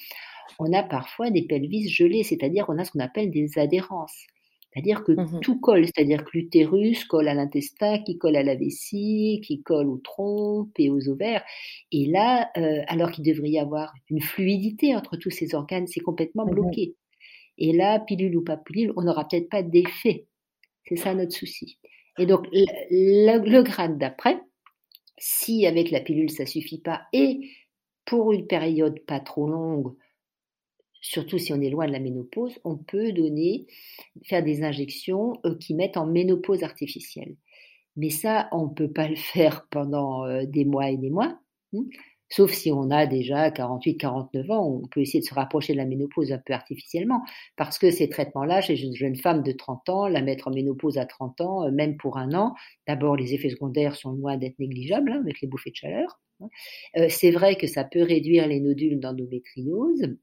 on 0.59 0.71
a 0.71 0.83
parfois 0.83 1.31
des 1.31 1.47
pelvis 1.47 1.89
gelés, 1.89 2.23
c'est-à-dire 2.23 2.65
on 2.67 2.77
a 2.77 2.83
ce 2.83 2.91
qu'on 2.91 2.99
appelle 2.99 3.31
des 3.31 3.57
adhérences. 3.57 4.27
C'est-à-dire 4.71 5.03
que 5.03 5.13
mmh 5.13 5.39
tout 5.41 5.59
colle, 5.59 5.85
c'est-à-dire 5.85 6.23
que 6.23 6.31
l'utérus 6.33 7.03
colle 7.05 7.27
à 7.27 7.33
l'intestin, 7.33 7.99
qui 7.99 8.17
colle 8.17 8.35
à 8.35 8.43
la 8.43 8.55
vessie, 8.55 9.41
qui 9.43 9.61
colle 9.63 9.89
aux 9.89 9.97
trompes 9.97 10.77
et 10.77 10.89
aux 10.89 11.09
ovaires. 11.09 11.43
Et 11.91 12.05
là, 12.05 12.49
euh, 12.57 12.81
alors 12.87 13.11
qu'il 13.11 13.25
devrait 13.25 13.49
y 13.49 13.59
avoir 13.59 13.93
une 14.09 14.21
fluidité 14.21 14.95
entre 14.95 15.17
tous 15.17 15.31
ces 15.31 15.55
organes, 15.55 15.87
c'est 15.87 16.01
complètement 16.01 16.45
mmh 16.45 16.51
bloqué. 16.51 16.95
Et 17.57 17.73
là, 17.73 17.99
pilule 17.99 18.37
ou 18.37 18.43
pas 18.43 18.57
pilule, 18.57 18.93
on 18.95 19.03
n'aura 19.03 19.27
peut-être 19.27 19.49
pas 19.49 19.63
d'effet. 19.63 20.27
C'est 20.85 20.95
ça 20.95 21.13
notre 21.13 21.33
souci. 21.33 21.77
Et 22.17 22.25
donc, 22.25 22.47
le, 22.51 23.61
grade 23.61 23.97
d'après, 23.97 24.39
si 25.17 25.65
avec 25.65 25.91
la 25.91 25.99
pilule 25.99 26.29
ça 26.29 26.45
suffit 26.45 26.81
pas, 26.81 27.03
et 27.13 27.39
pour 28.05 28.33
une 28.33 28.47
période 28.47 28.99
pas 29.05 29.19
trop 29.19 29.47
longue, 29.47 29.95
surtout 31.01 31.37
si 31.37 31.53
on 31.53 31.61
est 31.61 31.69
loin 31.69 31.87
de 31.87 31.91
la 31.91 31.99
ménopause, 31.99 32.59
on 32.63 32.77
peut 32.77 33.11
donner, 33.11 33.67
faire 34.25 34.43
des 34.43 34.63
injections 34.63 35.39
euh, 35.45 35.55
qui 35.55 35.73
mettent 35.73 35.97
en 35.97 36.05
ménopause 36.05 36.63
artificielle. 36.63 37.35
Mais 37.95 38.09
ça, 38.09 38.47
on 38.51 38.67
ne 38.67 38.73
peut 38.73 38.91
pas 38.91 39.07
le 39.07 39.15
faire 39.33 39.67
pendant 39.69 40.25
euh, 40.25 40.45
des 40.45 40.65
mois 40.65 40.89
et 40.89 40.97
des 40.97 41.09
mois. 41.09 41.39
Hein. 41.73 41.85
Sauf 42.31 42.51
si 42.51 42.71
on 42.71 42.91
a 42.91 43.07
déjà 43.07 43.49
48, 43.49 43.97
49 43.97 44.51
ans, 44.51 44.81
on 44.83 44.87
peut 44.87 45.01
essayer 45.01 45.19
de 45.19 45.25
se 45.25 45.33
rapprocher 45.33 45.73
de 45.73 45.79
la 45.79 45.85
ménopause 45.85 46.31
un 46.31 46.37
peu 46.37 46.53
artificiellement. 46.53 47.23
Parce 47.55 47.79
que 47.79 47.89
ces 47.89 48.07
traitements-là, 48.07 48.61
chez 48.61 48.79
une 48.79 48.95
jeune 48.95 49.15
femme 49.15 49.41
de 49.41 49.51
30 49.51 49.89
ans, 49.89 50.07
la 50.07 50.21
mettre 50.21 50.47
en 50.47 50.51
ménopause 50.51 50.99
à 50.99 51.07
30 51.07 51.41
ans, 51.41 51.65
euh, 51.65 51.71
même 51.71 51.97
pour 51.97 52.17
un 52.17 52.33
an, 52.35 52.53
d'abord, 52.87 53.15
les 53.15 53.33
effets 53.33 53.49
secondaires 53.49 53.95
sont 53.95 54.11
loin 54.11 54.37
d'être 54.37 54.59
négligeables 54.59 55.11
hein, 55.11 55.21
avec 55.21 55.41
les 55.41 55.47
bouffées 55.47 55.71
de 55.71 55.75
chaleur. 55.75 56.19
Hein. 56.39 56.49
C'est 57.09 57.31
vrai 57.31 57.55
que 57.55 57.65
ça 57.65 57.83
peut 57.83 58.03
réduire 58.03 58.47
les 58.47 58.59
nodules 58.59 58.99
d'endométriose, 58.99 60.15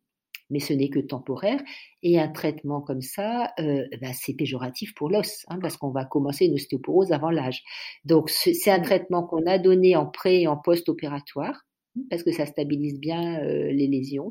mais 0.50 0.61
ce 0.61 0.73
n'est 0.73 0.88
que 0.88 1.00
temporaire. 1.00 1.61
Et 2.03 2.19
un 2.19 2.29
traitement 2.29 2.81
comme 2.81 3.03
ça, 3.03 3.53
euh, 3.59 3.87
ben, 4.00 4.12
c'est 4.15 4.35
péjoratif 4.35 4.95
pour 4.95 5.09
l'os, 5.09 5.45
hein, 5.49 5.59
parce 5.61 5.76
qu'on 5.76 5.91
va 5.91 6.05
commencer 6.05 6.47
une 6.47 6.55
ostéoporose 6.55 7.12
avant 7.12 7.31
l'âge. 7.31 7.62
Donc 8.05 8.31
c'est 8.31 8.71
un 8.71 8.81
traitement 8.81 9.25
qu'on 9.25 9.47
a 9.47 9.59
donné 9.59 9.97
en 9.97 10.07
pré 10.07 10.43
et 10.43 10.47
en 10.47 10.57
post-opératoire 10.57 11.67
parce 12.11 12.23
que 12.23 12.33
ça 12.33 12.47
stabilise 12.47 13.00
bien 13.00 13.41
euh, 13.43 13.73
les 13.73 13.87
lésions. 13.87 14.31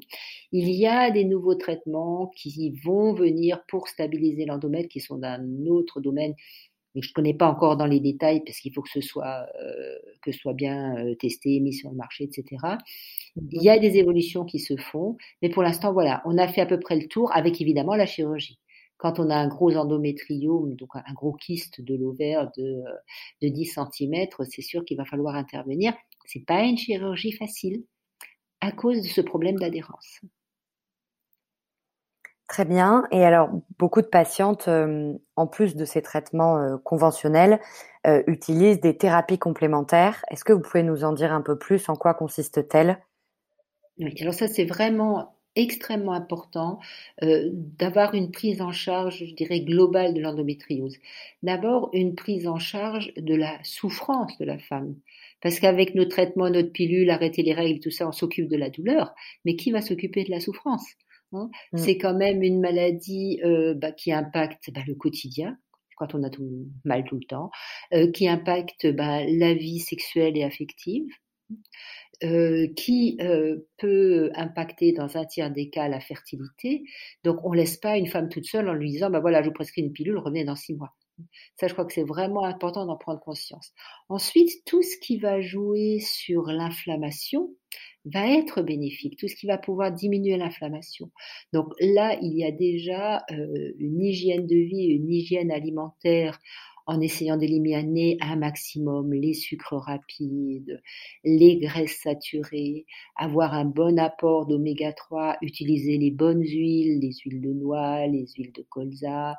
Il 0.51 0.69
y 0.69 0.85
a 0.85 1.11
des 1.11 1.25
nouveaux 1.25 1.55
traitements 1.55 2.31
qui 2.35 2.71
vont 2.83 3.13
venir 3.13 3.63
pour 3.67 3.87
stabiliser 3.87 4.45
l'endomètre, 4.45 4.89
qui 4.89 4.99
sont 4.99 5.17
d'un 5.17 5.65
autre 5.67 5.99
domaine, 5.99 6.33
mais 6.93 7.01
je 7.01 7.09
ne 7.09 7.13
connais 7.13 7.33
pas 7.33 7.47
encore 7.47 7.75
dans 7.75 7.85
les 7.85 7.99
détails 7.99 8.41
parce 8.45 8.59
qu'il 8.59 8.73
faut 8.73 8.81
que 8.81 8.89
ce 8.89 9.01
soit, 9.01 9.45
euh, 9.61 9.95
que 10.21 10.31
ce 10.31 10.39
soit 10.39 10.53
bien 10.53 10.95
euh, 10.97 11.15
testé, 11.15 11.59
mis 11.59 11.73
sur 11.73 11.89
le 11.89 11.97
marché, 11.97 12.23
etc. 12.23 12.57
Il 13.35 13.61
y 13.61 13.69
a 13.69 13.79
des 13.79 13.97
évolutions 13.97 14.45
qui 14.45 14.59
se 14.59 14.77
font, 14.77 15.17
mais 15.41 15.49
pour 15.49 15.63
l'instant, 15.63 15.91
voilà, 15.91 16.21
on 16.25 16.37
a 16.37 16.47
fait 16.47 16.61
à 16.61 16.65
peu 16.65 16.79
près 16.79 16.95
le 16.95 17.07
tour 17.07 17.35
avec 17.35 17.59
évidemment 17.61 17.95
la 17.95 18.05
chirurgie. 18.05 18.59
Quand 18.97 19.19
on 19.19 19.29
a 19.29 19.35
un 19.35 19.47
gros 19.47 19.75
endométriome, 19.75 20.75
donc 20.75 20.89
un 20.95 21.13
gros 21.13 21.33
kyste 21.33 21.81
de 21.81 21.95
l'ovaire 21.95 22.49
de, 22.57 22.81
de 23.41 23.49
10 23.49 23.77
cm, 23.91 24.27
c'est 24.49 24.61
sûr 24.61 24.85
qu'il 24.85 24.97
va 24.97 25.05
falloir 25.05 25.35
intervenir. 25.35 25.93
C'est 26.25 26.45
pas 26.45 26.63
une 26.63 26.77
chirurgie 26.77 27.33
facile 27.33 27.83
à 28.61 28.71
cause 28.71 29.01
de 29.01 29.07
ce 29.07 29.21
problème 29.21 29.57
d'adhérence. 29.57 30.21
Très 32.47 32.65
bien. 32.65 33.07
Et 33.11 33.25
alors, 33.25 33.49
beaucoup 33.79 34.01
de 34.01 34.07
patientes, 34.07 34.67
euh, 34.67 35.13
en 35.35 35.47
plus 35.47 35.75
de 35.75 35.83
ces 35.83 36.03
traitements 36.03 36.57
euh, 36.57 36.77
conventionnels, 36.77 37.59
euh, 38.05 38.21
utilisent 38.27 38.79
des 38.79 38.97
thérapies 38.97 39.39
complémentaires. 39.39 40.23
Est-ce 40.29 40.43
que 40.43 40.53
vous 40.53 40.61
pouvez 40.61 40.83
nous 40.83 41.03
en 41.03 41.11
dire 41.11 41.33
un 41.33 41.41
peu 41.41 41.57
plus 41.57 41.89
En 41.89 41.95
quoi 41.95 42.13
consiste-t-elle? 42.13 42.89
Oui, 42.89 43.14
alors 44.19 44.33
ça, 44.33 44.47
c'est 44.47 44.65
vraiment 44.65 45.35
extrêmement 45.55 46.11
important 46.11 46.79
d'avoir 47.21 48.13
une 48.13 48.29
prise 48.29 48.61
en 48.61 48.73
charge, 48.73 49.23
je 49.25 49.33
dirais, 49.33 49.61
globale 49.61 50.13
de 50.13 50.19
l'endométriose. 50.19 50.97
D'abord, 51.43 51.89
une 51.93 52.13
prise 52.13 52.45
en 52.45 52.59
charge 52.59 53.13
de 53.15 53.35
la 53.35 53.57
souffrance 53.63 54.37
de 54.37 54.43
la 54.43 54.59
femme. 54.59 54.95
Parce 55.41 55.59
qu'avec 55.59 55.95
nos 55.95 56.05
traitements, 56.05 56.49
notre 56.49 56.71
pilule, 56.71 57.09
arrêter 57.09 57.43
les 57.43 57.53
règles, 57.53 57.79
tout 57.79 57.91
ça, 57.91 58.07
on 58.07 58.11
s'occupe 58.11 58.49
de 58.49 58.57
la 58.57 58.69
douleur. 58.69 59.13
Mais 59.45 59.55
qui 59.55 59.71
va 59.71 59.81
s'occuper 59.81 60.23
de 60.23 60.31
la 60.31 60.39
souffrance 60.39 60.85
hein? 61.33 61.49
Mm. 61.71 61.77
C'est 61.77 61.97
quand 61.97 62.15
même 62.15 62.41
une 62.41 62.59
maladie 62.59 63.39
euh, 63.43 63.73
bah, 63.75 63.91
qui 63.91 64.11
impacte 64.11 64.71
bah, 64.71 64.81
le 64.87 64.95
quotidien, 64.95 65.57
quand 65.97 66.15
on 66.15 66.23
a 66.23 66.29
tout 66.29 66.67
mal 66.83 67.03
tout 67.05 67.15
le 67.15 67.25
temps, 67.25 67.51
euh, 67.93 68.11
qui 68.11 68.27
impacte 68.27 68.87
bah, 68.87 69.23
la 69.25 69.53
vie 69.53 69.79
sexuelle 69.79 70.37
et 70.37 70.43
affective. 70.43 71.05
Euh, 72.23 72.67
qui 72.77 73.17
peut 73.77 74.31
impacter 74.35 74.93
dans 74.93 75.17
un 75.17 75.25
tiers 75.25 75.51
des 75.51 75.69
cas 75.69 75.89
la 75.89 75.99
fertilité. 75.99 76.83
Donc 77.23 77.39
on 77.43 77.51
laisse 77.51 77.77
pas 77.77 77.97
une 77.97 78.07
femme 78.07 78.29
toute 78.29 78.45
seule 78.45 78.69
en 78.69 78.73
lui 78.73 78.91
disant 78.91 79.09
bah 79.09 79.19
voilà 79.19 79.41
je 79.41 79.47
vous 79.47 79.53
prescris 79.53 79.81
une 79.81 79.91
pilule 79.91 80.17
revenez 80.17 80.45
dans 80.45 80.55
six 80.55 80.73
mois. 80.75 80.93
Ça, 81.59 81.67
je 81.67 81.73
crois 81.73 81.85
que 81.85 81.93
c'est 81.93 82.03
vraiment 82.03 82.43
important 82.43 82.85
d'en 82.85 82.97
prendre 82.97 83.21
conscience. 83.21 83.71
Ensuite, 84.09 84.65
tout 84.65 84.81
ce 84.81 84.97
qui 84.97 85.17
va 85.17 85.39
jouer 85.41 85.99
sur 85.99 86.43
l'inflammation 86.47 87.53
va 88.05 88.29
être 88.29 88.61
bénéfique, 88.61 89.17
tout 89.17 89.27
ce 89.27 89.35
qui 89.35 89.47
va 89.47 89.57
pouvoir 89.57 89.91
diminuer 89.91 90.37
l'inflammation. 90.37 91.11
Donc 91.53 91.67
là, 91.79 92.17
il 92.21 92.37
y 92.37 92.43
a 92.43 92.51
déjà 92.51 93.23
euh, 93.31 93.73
une 93.79 94.01
hygiène 94.01 94.45
de 94.45 94.55
vie, 94.55 94.85
une 94.85 95.09
hygiène 95.09 95.51
alimentaire 95.51 96.39
en 96.85 97.01
essayant 97.01 97.37
d'éliminer 97.37 98.17
un 98.21 98.35
maximum 98.35 99.13
les 99.13 99.33
sucres 99.33 99.77
rapides, 99.77 100.81
les 101.23 101.57
graisses 101.57 101.99
saturées, 102.01 102.85
avoir 103.15 103.53
un 103.53 103.65
bon 103.65 103.99
apport 103.99 104.45
d'oméga 104.45 104.93
3, 104.93 105.37
utiliser 105.41 105.97
les 105.97 106.11
bonnes 106.11 106.43
huiles, 106.43 106.99
les 106.99 107.13
huiles 107.23 107.41
de 107.41 107.53
noix, 107.53 108.05
les 108.07 108.27
huiles 108.37 108.53
de 108.53 108.65
colza, 108.69 109.35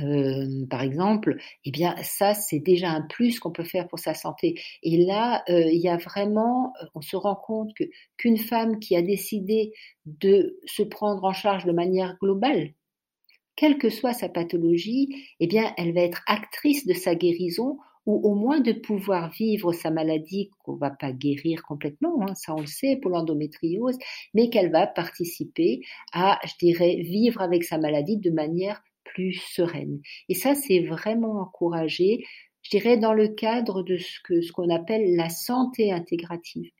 euh, 0.00 0.66
par 0.70 0.82
exemple, 0.82 1.36
eh 1.64 1.70
bien 1.70 1.94
ça 2.02 2.34
c'est 2.34 2.60
déjà 2.60 2.90
un 2.90 3.02
plus 3.02 3.38
qu'on 3.38 3.50
peut 3.52 3.64
faire 3.64 3.88
pour 3.88 3.98
sa 3.98 4.14
santé. 4.14 4.60
Et 4.82 5.04
là, 5.04 5.42
euh, 5.48 5.70
il 5.70 5.80
y 5.80 5.88
a 5.88 5.96
vraiment, 5.96 6.72
euh, 6.82 6.86
on 6.94 7.00
se 7.00 7.16
rend 7.16 7.36
compte 7.36 7.74
que 7.74 7.84
qu'une 8.16 8.38
femme 8.38 8.78
qui 8.78 8.96
a 8.96 9.02
décidé 9.02 9.72
de 10.06 10.58
se 10.66 10.82
prendre 10.82 11.24
en 11.24 11.32
charge 11.32 11.64
de 11.64 11.72
manière 11.72 12.16
globale, 12.20 12.72
quelle 13.56 13.78
que 13.78 13.90
soit 13.90 14.12
sa 14.12 14.28
pathologie, 14.28 15.26
eh 15.40 15.46
bien 15.46 15.72
elle 15.76 15.94
va 15.94 16.02
être 16.02 16.22
actrice 16.26 16.86
de 16.86 16.94
sa 16.94 17.14
guérison 17.14 17.78
ou 18.06 18.14
au 18.28 18.34
moins 18.34 18.60
de 18.60 18.72
pouvoir 18.72 19.30
vivre 19.30 19.72
sa 19.72 19.90
maladie 19.90 20.50
qu'on 20.64 20.76
va 20.76 20.90
pas 20.90 21.12
guérir 21.12 21.62
complètement, 21.62 22.20
hein, 22.22 22.34
ça 22.34 22.54
on 22.54 22.60
le 22.60 22.66
sait 22.66 22.98
pour 23.00 23.10
l'endométriose, 23.10 23.96
mais 24.34 24.50
qu'elle 24.50 24.72
va 24.72 24.86
participer 24.86 25.82
à, 26.12 26.40
je 26.44 26.54
dirais, 26.58 26.96
vivre 27.02 27.40
avec 27.40 27.64
sa 27.64 27.78
maladie 27.78 28.16
de 28.16 28.30
manière 28.30 28.82
plus 29.04 29.34
sereine. 29.34 30.00
Et 30.28 30.34
ça, 30.34 30.54
c'est 30.54 30.80
vraiment 30.80 31.40
encouragé, 31.40 32.24
je 32.62 32.70
dirais, 32.70 32.96
dans 32.96 33.12
le 33.12 33.28
cadre 33.28 33.82
de 33.82 33.98
ce 33.98 34.52
qu'on 34.52 34.70
appelle 34.70 35.14
la 35.14 35.28
santé 35.28 35.92
intégrative. 35.92 36.70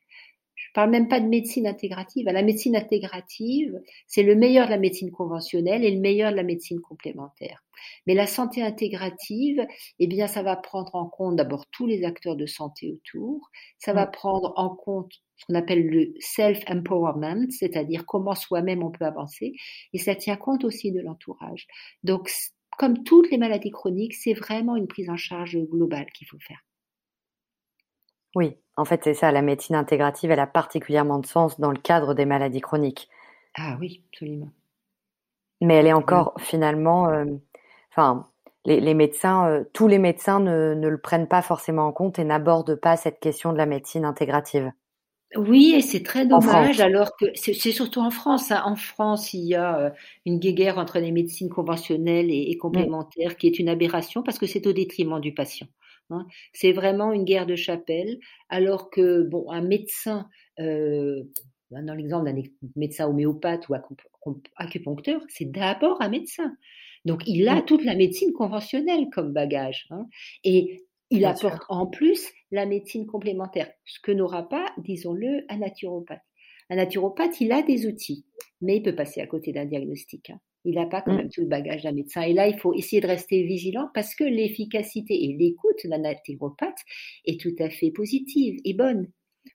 Je 0.73 0.81
parle 0.81 0.89
même 0.89 1.07
pas 1.07 1.19
de 1.19 1.27
médecine 1.27 1.67
intégrative. 1.67 2.25
La 2.25 2.41
médecine 2.41 2.75
intégrative, 2.75 3.79
c'est 4.07 4.23
le 4.23 4.33
meilleur 4.33 4.65
de 4.65 4.71
la 4.71 4.79
médecine 4.79 5.11
conventionnelle 5.11 5.85
et 5.85 5.91
le 5.91 6.01
meilleur 6.01 6.31
de 6.31 6.35
la 6.35 6.41
médecine 6.41 6.81
complémentaire. 6.81 7.63
Mais 8.07 8.15
la 8.15 8.25
santé 8.25 8.63
intégrative, 8.63 9.63
eh 9.99 10.07
bien, 10.07 10.25
ça 10.25 10.41
va 10.41 10.55
prendre 10.55 10.95
en 10.95 11.05
compte 11.05 11.35
d'abord 11.35 11.67
tous 11.67 11.85
les 11.85 12.03
acteurs 12.03 12.35
de 12.35 12.47
santé 12.47 12.91
autour. 12.91 13.51
Ça 13.77 13.93
va 13.93 14.07
mm. 14.07 14.11
prendre 14.13 14.53
en 14.55 14.69
compte 14.69 15.11
ce 15.35 15.45
qu'on 15.45 15.53
appelle 15.53 15.85
le 15.85 16.15
self-empowerment, 16.17 17.51
c'est-à-dire 17.51 18.07
comment 18.07 18.33
soi-même 18.33 18.81
on 18.81 18.89
peut 18.89 19.05
avancer. 19.05 19.53
Et 19.93 19.99
ça 19.99 20.15
tient 20.15 20.37
compte 20.37 20.63
aussi 20.63 20.91
de 20.91 21.01
l'entourage. 21.01 21.67
Donc, 22.03 22.31
comme 22.79 23.03
toutes 23.03 23.29
les 23.29 23.37
maladies 23.37 23.69
chroniques, 23.69 24.15
c'est 24.15 24.33
vraiment 24.33 24.75
une 24.75 24.87
prise 24.87 25.11
en 25.11 25.17
charge 25.17 25.55
globale 25.55 26.07
qu'il 26.15 26.25
faut 26.25 26.39
faire. 26.39 26.65
Oui, 28.35 28.57
en 28.77 28.85
fait, 28.85 29.01
c'est 29.03 29.13
ça. 29.13 29.31
La 29.31 29.41
médecine 29.41 29.75
intégrative, 29.75 30.31
elle 30.31 30.39
a 30.39 30.47
particulièrement 30.47 31.19
de 31.19 31.25
sens 31.25 31.59
dans 31.59 31.71
le 31.71 31.77
cadre 31.77 32.13
des 32.13 32.25
maladies 32.25 32.61
chroniques. 32.61 33.09
Ah 33.55 33.77
oui, 33.79 34.01
absolument. 34.11 34.49
Mais 35.61 35.75
elle 35.75 35.87
est 35.87 35.93
encore 35.93 36.33
finalement, 36.39 37.09
euh, 37.09 37.25
enfin, 37.91 38.27
les, 38.65 38.93
médecins, 38.93 39.47
euh, 39.47 39.63
tous 39.73 39.87
les 39.87 39.99
médecins 39.99 40.39
ne, 40.39 40.73
le 40.75 40.97
prennent 40.97 41.27
pas 41.27 41.41
forcément 41.41 41.87
en 41.87 41.91
compte 41.91 42.19
et 42.19 42.23
n'abordent 42.23 42.75
pas 42.75 42.97
cette 42.97 43.19
question 43.19 43.53
de 43.53 43.57
la 43.57 43.65
médecine 43.65 44.05
intégrative. 44.05 44.71
Oui, 45.35 45.73
et 45.75 45.81
c'est 45.81 46.03
très 46.03 46.27
dommage, 46.27 46.79
alors 46.79 47.17
que 47.17 47.25
c'est 47.33 47.53
surtout 47.53 48.01
en 48.01 48.11
France. 48.11 48.51
Hein. 48.51 48.61
En 48.65 48.75
France, 48.75 49.33
il 49.33 49.45
y 49.45 49.55
a 49.55 49.79
euh, 49.79 49.89
une 50.25 50.37
guéguerre 50.37 50.77
entre 50.77 50.99
les 50.99 51.11
médecines 51.11 51.49
conventionnelles 51.49 52.29
et, 52.29 52.55
complémentaires 52.57 53.35
qui 53.37 53.47
est 53.47 53.57
une 53.57 53.69
aberration 53.69 54.21
parce 54.21 54.37
que 54.37 54.45
c'est 54.45 54.67
au 54.67 54.73
détriment 54.73 55.19
du 55.19 55.33
patient. 55.33 55.67
Hein. 56.09 56.25
C'est 56.53 56.71
vraiment 56.71 57.11
une 57.11 57.23
guerre 57.23 57.45
de 57.45 57.55
chapelle, 57.55 58.19
alors 58.49 58.89
que 58.89 59.23
bon, 59.23 59.49
un 59.49 59.61
médecin, 59.61 60.29
euh, 60.59 61.23
dans 61.71 61.95
l'exemple 61.95 62.25
d'un 62.25 62.41
médecin 62.75 63.07
homéopathe 63.07 63.67
ou 63.69 63.75
acupuncteur, 64.57 65.21
c'est 65.29 65.51
d'abord 65.51 66.01
un 66.01 66.09
médecin. 66.09 66.55
Donc, 67.05 67.23
il 67.27 67.47
a 67.49 67.61
toute 67.61 67.83
la 67.83 67.95
médecine 67.95 68.31
conventionnelle 68.31 69.07
comme 69.11 69.33
bagage. 69.33 69.87
Hein. 69.89 70.07
et 70.43 70.85
il 71.09 71.25
apporte 71.25 71.61
en 71.69 71.85
plus 71.85 72.31
la 72.49 72.65
médecine 72.65 73.05
complémentaire, 73.05 73.69
ce 73.85 73.99
que 73.99 74.11
n'aura 74.11 74.49
pas, 74.49 74.73
disons-le, 74.79 75.45
un 75.47 75.57
naturopathe. 75.57 76.23
Un 76.71 76.77
naturopathe, 76.77 77.39
il 77.39 77.51
a 77.51 77.61
des 77.61 77.85
outils, 77.85 78.25
mais 78.61 78.77
il 78.77 78.81
peut 78.81 78.95
passer 78.95 79.21
à 79.21 79.27
côté 79.27 79.51
d'un 79.51 79.65
diagnostic. 79.65 80.31
Hein. 80.31 80.39
Il 80.65 80.75
n'a 80.75 80.85
pas 80.85 81.01
quand 81.01 81.13
mmh. 81.13 81.17
même 81.17 81.29
tout 81.29 81.41
le 81.41 81.47
bagage 81.47 81.83
d'un 81.83 81.91
médecin. 81.91 82.21
Et 82.21 82.33
là, 82.33 82.47
il 82.47 82.57
faut 82.57 82.73
essayer 82.73 83.01
de 83.01 83.07
rester 83.07 83.43
vigilant 83.43 83.89
parce 83.93 84.15
que 84.15 84.23
l'efficacité 84.23 85.25
et 85.25 85.35
l'écoute 85.37 85.85
d'un 85.85 85.99
naturopathe 85.99 86.79
est 87.25 87.39
tout 87.39 87.55
à 87.59 87.69
fait 87.69 87.91
positive 87.91 88.59
et 88.63 88.73
bonne. 88.73 89.07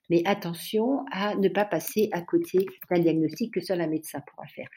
Mais 0.09 0.21
attention 0.25 1.05
à 1.11 1.35
ne 1.35 1.49
pas 1.49 1.65
passer 1.65 2.09
à 2.11 2.21
côté 2.21 2.65
d'un 2.89 2.99
diagnostic 2.99 3.53
que 3.53 3.61
seul 3.61 3.81
un 3.81 3.87
médecin 3.87 4.21
pourra 4.27 4.47
faire. 4.47 4.67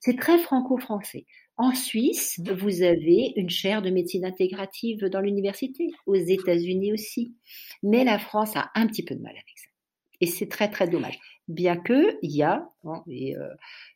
C'est 0.00 0.18
très 0.18 0.38
franco-français. 0.38 1.26
En 1.56 1.74
Suisse, 1.74 2.40
vous 2.56 2.82
avez 2.82 3.32
une 3.36 3.50
chaire 3.50 3.82
de 3.82 3.90
médecine 3.90 4.24
intégrative 4.24 5.04
dans 5.04 5.20
l'université, 5.20 5.90
aux 6.06 6.14
États-Unis 6.14 6.92
aussi. 6.92 7.34
Mais 7.82 8.04
la 8.04 8.18
France 8.18 8.56
a 8.56 8.70
un 8.74 8.86
petit 8.86 9.04
peu 9.04 9.14
de 9.14 9.20
mal 9.20 9.32
avec 9.32 9.58
ça. 9.58 9.68
Et 10.20 10.26
c'est 10.26 10.48
très 10.48 10.70
très 10.70 10.88
dommage. 10.88 11.18
Bien 11.48 11.76
que 11.76 12.18
il 12.22 12.30
y 12.30 12.42
a, 12.42 12.68
hein, 12.84 13.02
et 13.08 13.36
euh, 13.36 13.48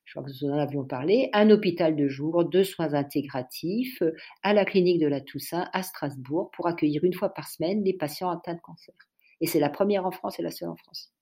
je 0.05 0.13
crois 0.13 0.25
que 0.25 0.45
nous 0.45 0.51
en 0.51 0.59
avions 0.59 0.85
parlé, 0.85 1.31
un 1.33 1.49
hôpital 1.51 1.95
de 1.95 2.09
jour 2.09 2.45
de 2.45 2.63
soins 2.65 2.95
intégratifs 2.95 4.03
à 4.43 4.53
la 4.53 4.65
clinique 4.65 5.01
de 5.01 5.07
la 5.07 5.21
Toussaint 5.21 5.69
à 5.73 5.83
Strasbourg 5.83 6.51
pour 6.53 6.67
accueillir 6.67 7.05
une 7.05 7.15
fois 7.15 7.29
par 7.29 7.49
semaine 7.49 7.85
les 7.85 7.95
patients 7.95 8.31
atteints 8.31 8.55
de 8.55 8.61
cancer. 8.61 8.95
Et 9.41 9.47
c'est 9.47 9.61
la 9.61 9.71
première 9.71 10.07
en 10.07 10.11
France 10.11 10.39
et 10.39 10.43
la 10.43 10.51
seule 10.51 10.71
en 10.71 10.77
France. 10.77 11.13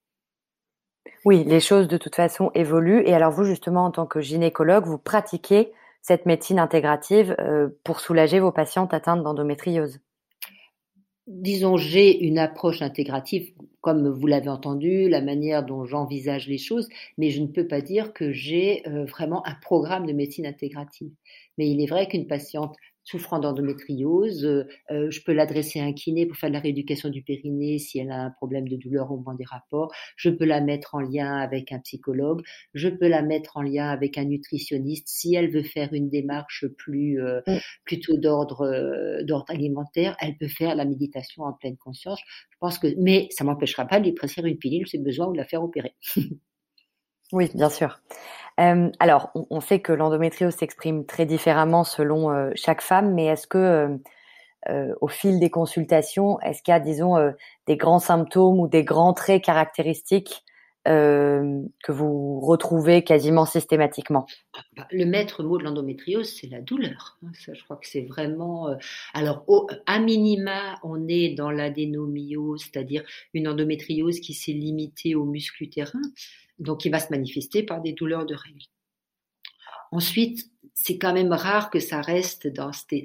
Oui, 1.25 1.45
les 1.45 1.61
choses 1.61 1.88
de 1.88 1.97
toute 1.97 2.14
façon 2.14 2.50
évoluent. 2.54 3.02
Et 3.07 3.14
alors 3.14 3.31
vous, 3.31 3.45
justement, 3.45 3.85
en 3.85 3.90
tant 3.90 4.07
que 4.07 4.21
gynécologue, 4.21 4.87
vous 4.87 4.99
pratiquez 4.99 5.73
cette 6.02 6.26
médecine 6.26 6.59
intégrative 6.59 7.35
euh, 7.38 7.69
pour 7.83 8.00
soulager 8.00 8.40
vos 8.40 8.52
patientes 8.52 8.93
atteintes 8.93 9.23
d'endométriose 9.23 10.00
Disons, 11.26 11.76
j'ai 11.78 12.23
une 12.25 12.38
approche 12.38 12.83
intégrative, 12.83 13.52
comme 13.81 14.09
vous 14.09 14.26
l'avez 14.26 14.49
entendu, 14.50 15.09
la 15.09 15.23
manière 15.23 15.64
dont 15.64 15.85
j'envisage 15.87 16.49
les 16.49 16.59
choses, 16.59 16.88
mais 17.16 17.31
je 17.31 17.40
ne 17.40 17.47
peux 17.47 17.66
pas 17.66 17.81
dire 17.81 18.12
que 18.12 18.31
j'ai 18.33 18.87
euh, 18.87 19.04
vraiment 19.07 19.47
un 19.47 19.54
programme 19.54 20.07
de 20.07 20.12
médecine 20.12 20.47
intégrative. 20.47 21.11
Mais 21.57 21.71
il 21.71 21.81
est 21.83 21.87
vrai 21.87 22.09
qu'une 22.09 22.26
patiente 22.26 22.76
souffrant 23.04 23.38
d'endométriose, 23.38 24.44
euh, 24.44 24.66
euh, 24.90 25.11
je 25.11 25.20
peux 25.23 25.32
l'adresser 25.32 25.78
à 25.80 25.84
un 25.84 25.92
kiné 25.92 26.26
pour 26.26 26.37
faire 26.37 26.49
de 26.49 26.54
la 26.54 26.61
rééducation 26.61 27.11
du 27.11 27.23
périnée 27.23 27.78
si 27.78 27.99
elle 27.99 28.11
a 28.11 28.23
un 28.23 28.30
problème 28.30 28.66
de 28.66 28.76
douleur 28.76 29.12
au 29.12 29.18
moment 29.18 29.34
des 29.34 29.44
rapports. 29.44 29.92
Je 30.16 30.30
peux 30.30 30.46
la 30.46 30.61
mettre 30.61 30.94
en 30.94 31.00
lien 31.00 31.37
avec 31.37 31.70
un 31.70 31.78
psychologue. 31.80 32.42
Je 32.73 32.88
peux 32.88 33.08
la 33.08 33.23
mettre 33.23 33.58
en 33.58 33.62
lien 33.62 33.88
avec 33.88 34.16
un 34.16 34.25
nutritionniste 34.25 35.08
si 35.08 35.34
elle 35.34 35.50
veut 35.50 35.62
faire 35.62 35.92
une 35.92 36.08
démarche 36.08 36.66
plus 36.78 37.20
euh, 37.20 37.40
mm. 37.46 37.58
plutôt 37.84 38.16
d'ordre 38.16 39.23
d'ordre 39.23 39.50
alimentaire. 39.50 40.16
Elle 40.20 40.37
peut 40.37 40.49
faire 40.49 40.75
la 40.75 40.87
méditation 40.87 41.44
en 41.44 41.52
pleine 41.52 41.76
conscience. 41.76 42.20
Je 42.50 42.56
pense 42.58 42.78
que, 42.78 42.88
mais 42.99 43.28
ça 43.30 43.44
m'empêchera 43.44 43.84
pas 43.84 44.00
de 44.00 44.04
lui 44.04 44.12
prescrire 44.12 44.46
une 44.46 44.56
pilule, 44.56 44.88
c'est 44.88 44.99
besoin 44.99 45.26
ou 45.26 45.32
de 45.32 45.38
la 45.38 45.44
faire 45.44 45.62
opérer. 45.62 45.94
oui, 47.32 47.50
bien 47.54 47.68
sûr. 47.68 48.00
Euh, 48.61 48.90
alors, 49.00 49.30
on, 49.34 49.61
sait 49.61 49.80
que 49.80 49.92
l'endométriose 49.92 50.54
s'exprime 50.54 51.06
très 51.06 51.26
différemment 51.26 51.82
selon 51.82 52.30
euh, 52.30 52.50
chaque 52.54 52.82
femme, 52.82 53.12
mais 53.12 53.26
est-ce 53.26 53.46
que 53.46 53.99
euh, 54.68 54.94
au 55.00 55.08
fil 55.08 55.40
des 55.40 55.50
consultations, 55.50 56.40
est-ce 56.40 56.62
qu'il 56.62 56.73
y 56.73 56.75
a, 56.76 56.80
disons, 56.80 57.16
des 57.66 57.76
grands 57.76 57.99
symptômes 57.99 58.61
ou 58.61 58.68
des 58.68 58.84
grands 58.84 59.12
traits 59.12 59.44
caractéristiques 59.44 60.44
que 60.84 61.92
vous 61.92 62.40
retrouvez 62.40 63.02
quasiment 63.02 63.46
systématiquement 63.46 64.26
bah, 64.76 64.86
Le 64.90 65.06
maître 65.06 65.42
mot 65.42 65.58
de 65.58 65.64
l'endométriose, 65.64 66.28
c'est 66.28 66.48
la 66.48 66.60
douleur. 66.60 67.18
Hein. 67.22 67.30
Je 67.32 67.64
crois 67.64 67.76
que 67.76 67.86
c'est 67.86 68.02
vraiment. 68.02 68.68
alors, 69.14 69.44
à 69.86 69.98
minima, 69.98 70.78
on 70.82 71.08
est 71.08 71.30
dans 71.30 71.50
l'adénomyose, 71.50 72.62
c'est-à-dire 72.62 73.02
une 73.32 73.48
endométriose 73.48 74.20
qui 74.20 74.34
s'est 74.34 74.52
limitée 74.52 75.14
au 75.14 75.24
muscle 75.24 75.62
utérin 75.62 76.02
donc 76.58 76.84
il 76.84 76.90
va 76.90 77.00
se 77.00 77.10
manifester 77.10 77.62
par 77.62 77.80
des 77.80 77.92
douleurs 77.92 78.26
de 78.26 78.34
règles. 78.34 78.66
Ensuite, 79.92 80.50
c'est 80.72 80.98
quand 80.98 81.12
même 81.12 81.32
rare 81.32 81.70
que 81.70 81.78
ça 81.78 82.00
reste 82.00 82.48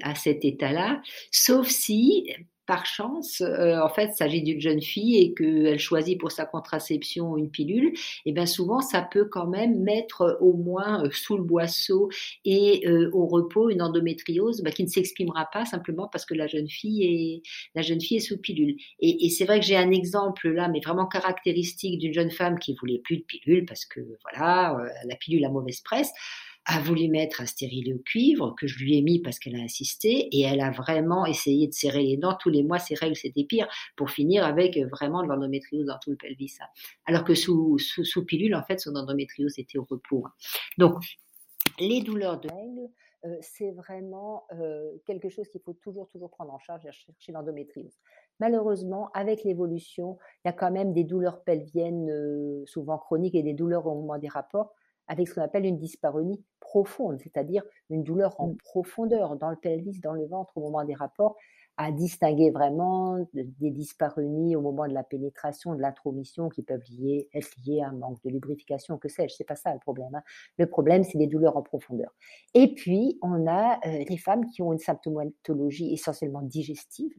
à 0.02 0.14
cet 0.14 0.44
état-là, 0.44 1.00
sauf 1.30 1.68
si 1.68 2.28
par 2.70 2.86
chance, 2.86 3.40
euh, 3.40 3.80
en 3.80 3.88
fait, 3.88 4.12
s'agit 4.14 4.44
d'une 4.44 4.60
jeune 4.60 4.80
fille 4.80 5.16
et 5.16 5.34
qu'elle 5.34 5.80
choisit 5.80 6.20
pour 6.20 6.30
sa 6.30 6.46
contraception 6.46 7.36
une 7.36 7.50
pilule, 7.50 7.88
et 7.88 8.26
eh 8.26 8.32
bien 8.32 8.46
souvent, 8.46 8.80
ça 8.80 9.02
peut 9.02 9.24
quand 9.24 9.48
même 9.48 9.80
mettre 9.80 10.38
au 10.40 10.52
moins 10.52 11.04
euh, 11.04 11.10
sous 11.10 11.36
le 11.36 11.42
boisseau 11.42 12.10
et 12.44 12.86
euh, 12.86 13.10
au 13.12 13.26
repos 13.26 13.70
une 13.70 13.82
endométriose 13.82 14.62
bah, 14.62 14.70
qui 14.70 14.84
ne 14.84 14.88
s'exprimera 14.88 15.48
pas 15.52 15.64
simplement 15.64 16.06
parce 16.06 16.24
que 16.24 16.34
la 16.34 16.46
jeune 16.46 16.68
fille 16.68 17.02
est, 17.02 17.42
la 17.74 17.82
jeune 17.82 18.00
fille 18.00 18.18
est 18.18 18.20
sous 18.20 18.38
pilule. 18.38 18.76
Et, 19.00 19.26
et 19.26 19.30
c'est 19.30 19.46
vrai 19.46 19.58
que 19.58 19.66
j'ai 19.66 19.76
un 19.76 19.90
exemple 19.90 20.48
là, 20.48 20.68
mais 20.68 20.78
vraiment 20.78 21.06
caractéristique 21.06 21.98
d'une 21.98 22.14
jeune 22.14 22.30
femme 22.30 22.60
qui 22.60 22.76
voulait 22.76 23.00
plus 23.02 23.16
de 23.16 23.24
pilule 23.24 23.66
parce 23.66 23.84
que 23.84 23.98
voilà, 24.22 24.78
la 25.08 25.16
pilule 25.16 25.44
a 25.44 25.48
mauvaise 25.48 25.80
presse 25.80 26.12
a 26.66 26.80
voulu 26.80 27.08
mettre 27.08 27.40
un 27.40 27.46
stérilet 27.46 27.94
au 27.94 27.98
cuivre 27.98 28.54
que 28.58 28.66
je 28.66 28.78
lui 28.78 28.96
ai 28.96 29.02
mis 29.02 29.20
parce 29.20 29.38
qu'elle 29.38 29.56
a 29.56 29.62
insisté 29.62 30.28
et 30.30 30.42
elle 30.42 30.60
a 30.60 30.70
vraiment 30.70 31.26
essayé 31.26 31.66
de 31.66 31.72
serrer 31.72 32.02
les 32.02 32.16
dents. 32.16 32.36
Tous 32.38 32.50
les 32.50 32.62
mois, 32.62 32.78
ses 32.78 32.94
règles, 32.94 33.16
c'était 33.16 33.44
pire 33.44 33.66
pour 33.96 34.10
finir 34.10 34.44
avec 34.44 34.78
vraiment 34.90 35.22
de 35.22 35.28
l'endométriose 35.28 35.86
dans 35.86 35.98
tout 35.98 36.10
le 36.10 36.16
pelvis. 36.16 36.58
Alors 37.06 37.24
que 37.24 37.34
sous, 37.34 37.78
pilule, 38.26 38.54
en 38.54 38.62
fait, 38.62 38.78
son 38.78 38.94
endométriose 38.94 39.58
était 39.58 39.78
au 39.78 39.84
repos. 39.84 40.24
Hein. 40.26 40.32
Donc, 40.78 41.02
les 41.78 42.02
douleurs 42.02 42.38
de 42.40 42.48
règles, 42.48 42.88
euh, 43.24 43.36
c'est 43.40 43.70
vraiment 43.72 44.44
euh, 44.52 44.92
quelque 45.06 45.28
chose 45.28 45.48
qu'il 45.48 45.60
faut 45.60 45.74
toujours, 45.74 46.08
toujours 46.08 46.30
prendre 46.30 46.52
en 46.52 46.58
charge 46.58 46.82
chez 47.18 47.32
l'endométriose. 47.32 47.98
Malheureusement, 48.38 49.10
avec 49.12 49.44
l'évolution, 49.44 50.18
il 50.44 50.48
y 50.48 50.50
a 50.50 50.52
quand 50.52 50.70
même 50.70 50.92
des 50.92 51.04
douleurs 51.04 51.42
pelviennes, 51.42 52.10
euh, 52.10 52.64
souvent 52.66 52.98
chroniques, 52.98 53.34
et 53.34 53.42
des 53.42 53.54
douleurs 53.54 53.86
au 53.86 53.94
moment 53.94 54.18
des 54.18 54.28
rapports 54.28 54.74
avec 55.10 55.26
ce 55.26 55.34
qu'on 55.34 55.42
appelle 55.42 55.66
une 55.66 55.76
dyspareunie 55.76 56.40
profonde, 56.60 57.18
c'est-à-dire 57.20 57.64
une 57.90 58.04
douleur 58.04 58.40
en 58.40 58.48
mmh. 58.48 58.56
profondeur 58.58 59.36
dans 59.36 59.50
le 59.50 59.56
pelvis, 59.56 59.98
dans 59.98 60.12
le 60.12 60.24
ventre 60.24 60.56
au 60.56 60.60
moment 60.60 60.84
des 60.84 60.94
rapports, 60.94 61.36
à 61.76 61.90
distinguer 61.90 62.50
vraiment 62.50 63.18
des 63.32 63.70
dyspareunies 63.70 64.54
au 64.54 64.60
moment 64.60 64.86
de 64.86 64.92
la 64.92 65.02
pénétration, 65.02 65.74
de 65.74 65.80
l'intromission 65.80 66.48
qui 66.48 66.62
peuvent 66.62 66.84
lier, 66.90 67.28
être 67.34 67.50
liées 67.66 67.80
à 67.80 67.88
un 67.88 67.92
manque 67.92 68.22
de 68.22 68.30
lubrification, 68.30 68.98
que 68.98 69.08
sais-je, 69.08 69.34
c'est 69.34 69.44
pas 69.44 69.56
ça 69.56 69.72
le 69.72 69.80
problème. 69.80 70.14
Hein. 70.14 70.22
Le 70.58 70.66
problème, 70.66 71.02
c'est 71.02 71.18
les 71.18 71.26
douleurs 71.26 71.56
en 71.56 71.62
profondeur. 71.62 72.14
Et 72.54 72.74
puis, 72.74 73.18
on 73.22 73.48
a 73.48 73.80
euh, 73.86 74.04
les 74.08 74.18
femmes 74.18 74.46
qui 74.46 74.62
ont 74.62 74.72
une 74.72 74.78
symptomatologie 74.78 75.92
essentiellement 75.92 76.42
digestive, 76.42 77.12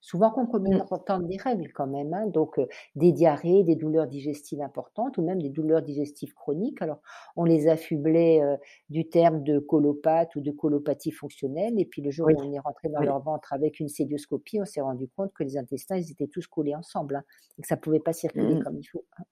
souvent 0.00 0.30
concomitantes 0.30 1.08
mmh. 1.08 1.26
des 1.26 1.36
règles 1.36 1.72
quand 1.72 1.86
même, 1.86 2.14
hein, 2.14 2.26
donc 2.26 2.60
des 2.96 3.12
diarrhées, 3.12 3.64
des 3.64 3.76
douleurs 3.76 4.06
digestives 4.06 4.62
importantes 4.62 5.18
ou 5.18 5.22
même 5.22 5.40
des 5.40 5.50
douleurs 5.50 5.82
digestives 5.82 6.34
chroniques. 6.34 6.80
Alors, 6.82 7.00
on 7.36 7.44
les 7.44 7.68
affublait 7.68 8.40
du 8.88 9.08
terme 9.08 9.42
de 9.42 9.58
colopathe 9.58 10.34
ou 10.36 10.40
de 10.40 10.50
colopathie 10.50 11.10
fonctionnelle, 11.10 11.78
et 11.78 11.84
puis 11.84 12.02
le 12.02 12.10
jour 12.10 12.28
où 12.28 12.40
on 12.40 12.52
est 12.52 12.58
rentré 12.58 12.88
dans 12.88 13.02
leur 13.02 13.20
ventre 13.20 13.52
avec 13.52 13.80
une 13.80 13.88
célioscopie, 13.88 14.60
on 14.60 14.64
s'est 14.64 14.80
rendu 14.80 15.08
compte 15.08 15.32
que 15.32 15.44
les 15.44 15.56
intestins, 15.56 15.96
ils 15.96 16.10
étaient 16.10 16.28
tous 16.28 16.46
collés 16.46 16.74
ensemble, 16.74 17.16
hein, 17.16 17.24
et 17.58 17.62
que 17.62 17.68
ça 17.68 17.76
pouvait 17.76 18.00
pas 18.00 18.12
circuler 18.12 18.54
mmh. 18.54 18.62
comme 18.62 18.78
il 18.78 18.84
faut. 18.84 19.04
Hein. 19.18 19.24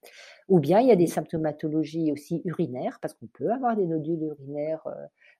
Ou 0.47 0.59
bien, 0.59 0.79
il 0.79 0.87
y 0.87 0.91
a 0.91 0.95
des 0.95 1.05
mmh. 1.05 1.07
symptomatologies 1.07 2.11
aussi 2.11 2.41
urinaires, 2.45 2.99
parce 3.01 3.13
qu'on 3.13 3.27
peut 3.27 3.51
avoir 3.51 3.75
des 3.75 3.87
nodules 3.87 4.21
urinaires 4.23 4.87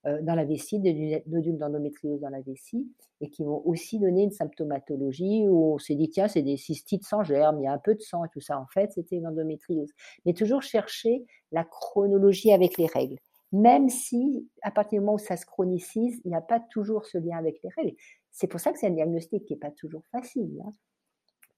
dans 0.06 0.36
la 0.36 0.46
vessie, 0.46 0.80
des 0.80 1.24
nodules 1.28 1.58
d'endométriose 1.58 2.20
dans 2.22 2.30
la 2.30 2.42
vessie, 2.42 2.88
et 3.22 3.30
qui 3.30 3.44
vont 3.44 3.62
aussi 3.66 4.00
donner 4.00 4.24
une 4.24 4.32
symptomatologie 4.32 5.19
où 5.22 5.74
on 5.74 5.78
s'est 5.78 5.96
dit, 5.96 6.10
tiens, 6.10 6.28
c'est 6.28 6.42
des 6.42 6.58
cystites 6.58 7.06
sans 7.06 7.24
germe, 7.24 7.60
il 7.60 7.64
y 7.64 7.68
a 7.68 7.74
un 7.74 7.80
peu 7.80 7.96
de 7.96 8.02
sang 8.02 8.26
et 8.26 8.30
tout 8.30 8.42
ça. 8.42 8.60
En 8.60 8.68
fait, 8.68 8.92
c'était 8.92 9.16
une 9.16 9.28
endométriose. 9.28 9.92
Mais 10.26 10.34
toujours 10.34 10.62
chercher 10.62 11.26
la 11.52 11.64
chronologie 11.64 12.52
avec 12.52 12.78
les 12.78 12.88
règles. 12.88 13.18
Même 13.52 13.90
si, 13.90 14.48
à 14.62 14.70
partir 14.72 15.00
du 15.00 15.06
moment 15.06 15.16
où 15.16 15.20
ça 15.20 15.36
se 15.36 15.46
chronicise, 15.46 16.22
il 16.24 16.30
n'y 16.30 16.36
a 16.38 16.42
pas 16.42 16.60
toujours 16.60 17.06
ce 17.06 17.18
lien 17.18 17.38
avec 17.38 17.60
les 17.64 17.70
règles. 17.76 17.96
C'est 18.32 18.48
pour 18.48 18.60
ça 18.60 18.72
que 18.72 18.78
c'est 18.78 18.88
un 18.88 18.92
diagnostic 18.92 19.44
qui 19.46 19.54
n'est 19.54 19.60
pas 19.60 19.72
toujours 19.72 20.04
facile. 20.12 20.62
Hein. 20.64 20.72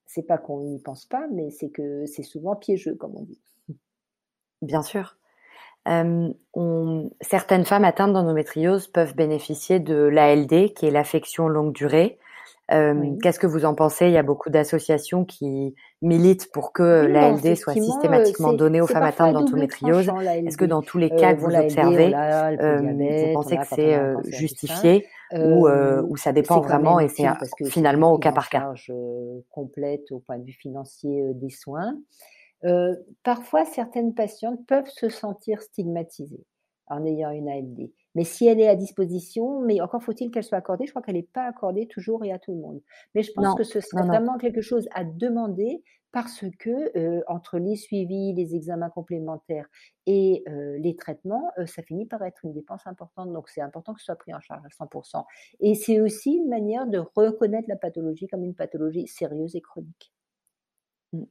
C'est 0.06 0.24
pas 0.24 0.38
qu'on 0.38 0.62
n'y 0.62 0.80
pense 0.80 1.06
pas, 1.06 1.28
mais 1.34 1.50
c'est 1.52 1.69
que 1.69 2.06
c'est 2.06 2.24
souvent 2.24 2.56
piégeux, 2.56 2.95
comme 2.95 3.15
on 3.15 3.24
dit. 3.24 3.41
Bien 4.62 4.82
sûr. 4.84 5.17
Certaines 5.86 7.65
femmes 7.65 7.86
atteintes 7.86 8.13
d'endométriose 8.13 8.88
peuvent 8.88 9.15
bénéficier 9.15 9.80
de 9.80 9.95
l'ALD, 9.95 10.74
qui 10.74 10.86
est 10.86 10.91
l'affection 10.91 11.47
longue 11.47 11.74
durée. 11.74 12.19
Euh, 12.71 13.15
Qu'est-ce 13.21 13.39
que 13.39 13.47
vous 13.47 13.65
en 13.65 13.75
pensez? 13.75 14.07
Il 14.07 14.13
y 14.13 14.17
a 14.17 14.23
beaucoup 14.23 14.49
d'associations 14.49 15.25
qui 15.25 15.75
militent 16.01 16.51
pour 16.51 16.71
que 16.71 17.05
l'ALD 17.05 17.55
soit 17.55 17.73
systématiquement 17.73 18.53
donnée 18.53 18.79
aux 18.81 18.87
femmes 18.87 19.03
atteintes 19.03 19.33
d'endométriose. 19.33 20.09
Est-ce 20.45 20.57
que 20.57 20.65
dans 20.65 20.81
tous 20.81 20.97
les 20.97 21.09
cas 21.09 21.33
que 21.33 21.41
vous 21.41 21.53
observez, 21.53 22.07
vous 22.07 23.33
pensez 23.33 23.57
que 23.57 23.67
c'est 23.75 23.99
justifié 24.31 25.07
ou, 25.33 25.67
ou 25.67 26.15
ça 26.17 26.31
dépend 26.31 26.61
vraiment 26.61 26.99
et 26.99 27.09
c'est 27.09 27.27
finalement 27.65 28.13
au 28.13 28.17
cas 28.17 28.31
par 28.31 28.49
cas? 28.49 28.73
complète 29.49 30.11
au 30.11 30.19
point 30.19 30.37
de 30.37 30.45
vue 30.45 30.53
financier 30.53 31.33
des 31.33 31.49
soins. 31.49 31.93
Euh, 32.63 32.95
parfois, 33.23 33.65
certaines 33.65 34.13
patientes 34.13 34.59
peuvent 34.67 34.89
se 34.89 35.09
sentir 35.09 35.61
stigmatisées. 35.61 36.45
en 36.87 37.05
ayant 37.05 37.31
une 37.31 37.47
ALD. 37.47 37.89
Mais 38.15 38.24
si 38.24 38.47
elle 38.47 38.60
est 38.60 38.67
à 38.67 38.76
disposition, 38.76 39.62
mais 39.62 39.82
encore 39.82 40.04
faut-il 40.04 40.32
qu'elle 40.32 40.43
soit 40.43 40.58
accordée, 40.58 40.86
je 40.86 40.91
crois 40.91 41.02
qu'elle 41.02 41.15
n'est 41.15 41.24
pas 41.24 41.45
accordée 41.45 41.88
toujours 41.88 42.24
et 42.26 42.32
à 42.32 42.39
tout 42.39 42.52
le 42.52 42.60
monde. 42.60 42.82
Mais 43.15 43.24
je 43.24 43.32
pense 43.34 43.56
que 43.56 43.63
ce 43.63 43.80
serait 43.80 44.06
vraiment 44.06 44.38
quelque 44.38 44.62
chose 44.62 44.88
à 44.93 45.04
demander 45.04 45.84
parce 46.12 46.43
que 46.60 46.97
euh, 46.97 47.21
entre 47.28 47.58
les 47.58 47.76
suivis, 47.76 48.34
les 48.34 48.56
examens 48.56 48.89
complémentaires 48.89 49.67
et 50.06 50.43
euh, 50.47 50.78
les 50.78 50.95
traitements, 50.95 51.52
euh, 51.58 51.65
ça 51.65 51.82
finit 51.84 52.06
par 52.06 52.21
être 52.24 52.43
une 52.43 52.54
dépense 52.54 52.86
importante. 52.86 53.32
Donc 53.32 53.50
c'est 53.50 53.62
important 53.62 53.93
que 53.93 54.00
ce 54.02 54.06
soit 54.06 54.15
pris 54.15 54.34
en 54.34 54.41
charge 54.41 54.62
à 54.65 54.86
100%. 54.86 55.24
Et 55.62 55.74
c'est 55.76 56.02
aussi 56.02 56.34
une 56.34 56.50
manière 56.50 56.86
de 56.86 57.02
reconnaître 57.15 57.69
la 57.69 57.78
pathologie 57.78 58.28
comme 58.28 58.43
une 58.43 58.56
pathologie 58.56 59.08
sérieuse 59.08 59.56
et 59.56 59.62
chronique. 59.62 60.12
Mmh. 61.13 61.24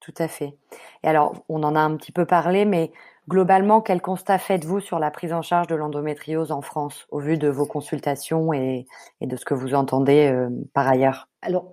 Tout 0.00 0.14
à 0.18 0.28
fait. 0.28 0.56
Et 1.02 1.08
alors, 1.08 1.44
on 1.48 1.62
en 1.62 1.74
a 1.74 1.80
un 1.80 1.96
petit 1.96 2.12
peu 2.12 2.26
parlé, 2.26 2.64
mais 2.64 2.92
globalement, 3.28 3.80
quel 3.80 4.00
constat 4.00 4.38
faites-vous 4.38 4.80
sur 4.80 4.98
la 4.98 5.10
prise 5.10 5.32
en 5.32 5.42
charge 5.42 5.66
de 5.66 5.74
l'endométriose 5.74 6.52
en 6.52 6.62
France, 6.62 7.06
au 7.10 7.20
vu 7.20 7.38
de 7.38 7.48
vos 7.48 7.66
consultations 7.66 8.52
et, 8.52 8.86
de 9.20 9.36
ce 9.36 9.44
que 9.44 9.54
vous 9.54 9.74
entendez 9.74 10.28
euh, 10.28 10.48
par 10.74 10.88
ailleurs? 10.88 11.28
Alors, 11.42 11.70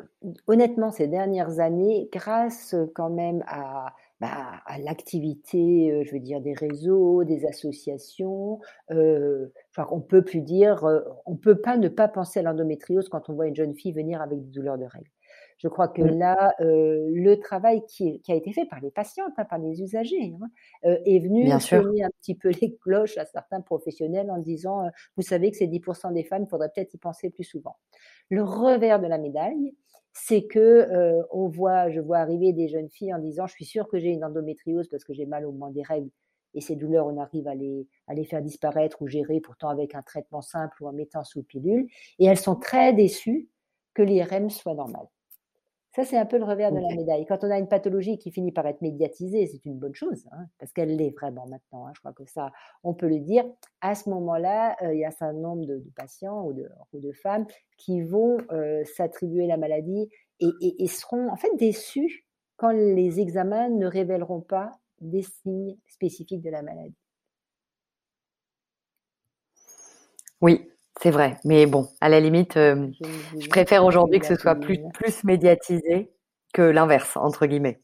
honnêtement, 0.47 0.91
ces 0.91 1.07
dernières 1.07 1.59
années, 1.59 2.09
grâce 2.11 2.75
quand 2.93 3.09
même 3.09 3.43
à, 3.47 3.93
bah, 4.23 4.61
l'activité, 4.79 5.91
euh, 5.91 6.03
je 6.05 6.13
veux 6.13 6.19
dire, 6.21 6.39
des 6.39 6.53
réseaux, 6.53 7.25
des 7.25 7.45
associations, 7.45 8.61
euh, 8.91 9.51
on 9.91 9.99
peut 9.99 10.21
plus 10.21 10.39
dire, 10.39 10.85
euh, 10.85 11.01
on 11.25 11.35
peut 11.35 11.59
pas 11.59 11.75
ne 11.75 11.89
pas 11.89 12.07
penser 12.07 12.39
à 12.39 12.43
l'endométriose 12.43 13.09
quand 13.09 13.29
on 13.29 13.33
voit 13.33 13.47
une 13.47 13.55
jeune 13.55 13.75
fille 13.75 13.91
venir 13.91 14.21
avec 14.21 14.39
des 14.41 14.49
douleurs 14.49 14.77
de 14.77 14.85
règles. 14.85 15.09
Je 15.63 15.69
crois 15.69 15.87
que 15.87 16.01
mmh. 16.01 16.19
là, 16.19 16.53
euh, 16.59 17.09
le 17.13 17.39
travail 17.39 17.85
qui, 17.87 18.21
a 18.27 18.35
été 18.35 18.51
fait 18.51 18.65
par 18.65 18.81
les 18.81 18.91
patientes, 18.91 19.31
hein, 19.37 19.45
par 19.45 19.59
les 19.59 19.81
usagers, 19.81 20.35
hein, 20.41 20.47
euh, 20.83 20.97
est 21.05 21.19
venu 21.19 21.49
sonner 21.61 22.03
un 22.03 22.09
petit 22.19 22.35
peu 22.35 22.49
les 22.61 22.75
cloches 22.75 23.17
à 23.17 23.25
certains 23.25 23.61
professionnels 23.61 24.29
en 24.29 24.39
disant, 24.39 24.85
euh, 24.85 24.89
vous 25.15 25.23
savez 25.23 25.51
que 25.51 25.57
c'est 25.57 25.67
10% 25.67 26.13
des 26.13 26.25
femmes, 26.25 26.43
il 26.43 26.49
faudrait 26.49 26.69
peut-être 26.75 26.93
y 26.93 26.97
penser 26.97 27.29
plus 27.29 27.45
souvent. 27.45 27.77
Le 28.29 28.43
revers 28.43 28.99
de 28.99 29.07
la 29.07 29.17
médaille, 29.17 29.73
c'est 30.11 30.43
que 30.43 30.89
on 31.31 31.47
voit, 31.47 31.89
je 31.89 32.01
vois 32.01 32.17
arriver 32.17 32.51
des 32.51 32.67
jeunes 32.67 32.89
filles 32.89 33.13
en 33.13 33.19
disant, 33.19 33.47
je 33.47 33.53
suis 33.53 33.65
sûre 33.65 33.87
que 33.87 33.97
j'ai 33.99 34.09
une 34.09 34.25
endométriose 34.25 34.89
parce 34.89 35.05
que 35.05 35.13
j'ai 35.13 35.25
mal 35.25 35.45
au 35.45 35.53
moment 35.53 35.71
des 35.71 35.81
règles. 35.81 36.09
Et 36.53 36.61
ces 36.61 36.75
douleurs, 36.75 37.07
on 37.07 37.17
arrive 37.19 37.47
à 37.47 37.55
les, 37.55 37.87
à 38.07 38.13
les 38.13 38.25
faire 38.25 38.41
disparaître 38.41 39.01
ou 39.01 39.07
gérer, 39.07 39.39
pourtant 39.39 39.69
avec 39.69 39.95
un 39.95 40.03
traitement 40.03 40.41
simple 40.41 40.83
ou 40.83 40.87
en 40.87 40.93
mettant 40.93 41.23
sous 41.23 41.41
pilule. 41.41 41.87
Et 42.19 42.25
elles 42.25 42.37
sont 42.37 42.57
très 42.57 42.93
déçues 42.93 43.47
que 43.95 44.03
l'IRM 44.03 44.51
soit 44.51 44.75
normal. 44.75 45.07
Ça, 45.95 46.03
c'est 46.03 46.17
un 46.17 46.25
peu 46.25 46.39
le 46.39 46.43
revers 46.43 46.71
de 46.71 46.79
la 46.79 46.95
médaille. 46.95 47.23
Quand 47.27 47.43
on 47.43 47.51
a 47.51 47.59
une 47.59 47.67
pathologie 47.67 48.17
qui 48.17 48.31
finit 48.31 48.51
par 48.51 48.65
être 48.65 48.81
médiatisée, 48.81 49.45
c'est 49.45 49.63
une 49.63 49.77
bonne 49.77 49.93
chose, 49.93 50.25
hein, 50.31 50.47
parce 50.57 50.73
qu'elle 50.73 50.95
l'est 50.95 51.11
vraiment 51.11 51.45
maintenant. 51.45 51.85
Hein, 51.85 51.91
je 51.93 51.99
crois 51.99 52.13
que 52.13 52.25
ça, 52.25 52.51
on 52.83 52.95
peut 52.95 53.07
le 53.07 53.19
dire. 53.19 53.45
À 53.79 53.93
ce 53.93 54.09
moment-là, 54.09 54.75
euh, 54.81 54.95
il 54.95 55.01
y 55.01 55.05
a 55.05 55.09
un 55.09 55.11
certain 55.11 55.33
nombre 55.33 55.67
de, 55.67 55.83
patients 55.95 56.47
ou 56.47 56.53
de, 56.53 56.67
de, 56.93 57.11
femmes 57.11 57.45
qui 57.77 58.01
vont 58.01 58.37
euh, 58.51 58.83
s'attribuer 58.85 59.45
la 59.45 59.57
maladie 59.57 60.09
et, 60.39 60.87
seront 60.87 61.31
en 61.31 61.35
fait 61.35 61.55
déçus 61.57 62.25
quand 62.57 62.71
les 62.71 63.19
examens 63.19 63.69
ne 63.69 63.85
révéleront 63.85 64.41
pas 64.41 64.71
des 64.99 65.21
signes 65.21 65.77
spécifiques 65.87 66.41
de 66.41 66.49
la 66.49 66.63
maladie. 66.63 66.97
Oui, 70.41 70.72
c'est 71.01 71.11
vrai, 71.11 71.37
mais 71.43 71.65
bon, 71.65 71.87
à 72.01 72.09
la 72.09 72.19
limite, 72.19 72.55
euh, 72.55 72.89
je, 73.37 73.49
préfère 73.49 73.83
aujourd'hui 73.83 74.19
que 74.19 74.25
ce 74.25 74.35
soit 74.35 74.55
plus, 74.55 74.79
plus 74.93 75.23
médiatisé 75.23 76.11
que 76.53 76.61
l'inverse, 76.61 77.17
entre 77.17 77.45
guillemets. 77.45 77.79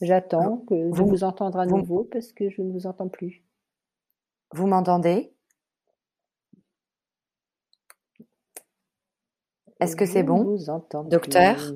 J'attends 0.00 0.64
que 0.68 0.90
vous, 0.90 1.06
vous 1.06 1.24
entendre 1.24 1.58
à 1.58 1.66
nouveau 1.66 2.04
parce 2.04 2.32
que 2.32 2.48
je 2.50 2.62
ne 2.62 2.72
vous 2.72 2.86
entends 2.86 3.08
plus. 3.08 3.42
Vous 4.52 4.66
m'entendez? 4.66 5.32
Est-ce 9.80 9.94
que 9.94 10.06
c'est 10.06 10.22
bon? 10.22 10.56
Docteur? 11.04 11.72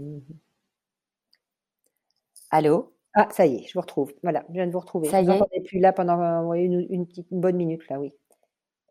Allô? 2.51 2.92
Ah, 3.15 3.29
ça 3.31 3.47
y 3.47 3.57
est, 3.57 3.67
je 3.69 3.75
vous 3.75 3.81
retrouve. 3.81 4.13
Voilà, 4.23 4.45
je 4.49 4.55
viens 4.55 4.67
de 4.67 4.73
vous 4.73 4.81
retrouver. 4.81 5.09
Ça 5.09 5.21
y 5.21 5.31
est. 5.31 5.61
plus 5.67 5.79
là 5.79 5.93
pendant 5.93 6.21
euh, 6.21 6.53
une, 6.55 6.87
une, 6.89 7.07
petite, 7.07 7.27
bonne 7.31 7.57
minute, 7.57 7.87
là, 7.89 8.01
oui. 8.01 8.13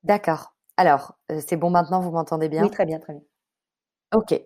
D'accord. 0.04 0.54
Alors, 0.78 1.16
euh, 1.32 1.40
c'est 1.46 1.58
bon 1.58 1.70
maintenant, 1.70 2.02
vous 2.02 2.12
m'entendez 2.12 2.50
bien? 2.50 2.64
Oui, 2.64 2.70
très 2.70 2.86
bien, 2.86 3.00
très 3.00 3.14
bien. 3.14 3.24
Ok, 4.14 4.40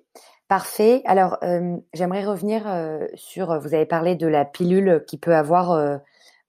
parfait. 0.47 1.01
Alors, 1.05 1.37
euh, 1.43 1.77
j'aimerais 1.93 2.23
revenir 2.23 2.63
sur, 3.15 3.59
vous 3.59 3.73
avez 3.73 3.85
parlé 3.85 4.15
de 4.15 4.27
la 4.27 4.45
pilule 4.45 5.03
qui 5.07 5.17
peut 5.17 5.35
avoir 5.35 5.99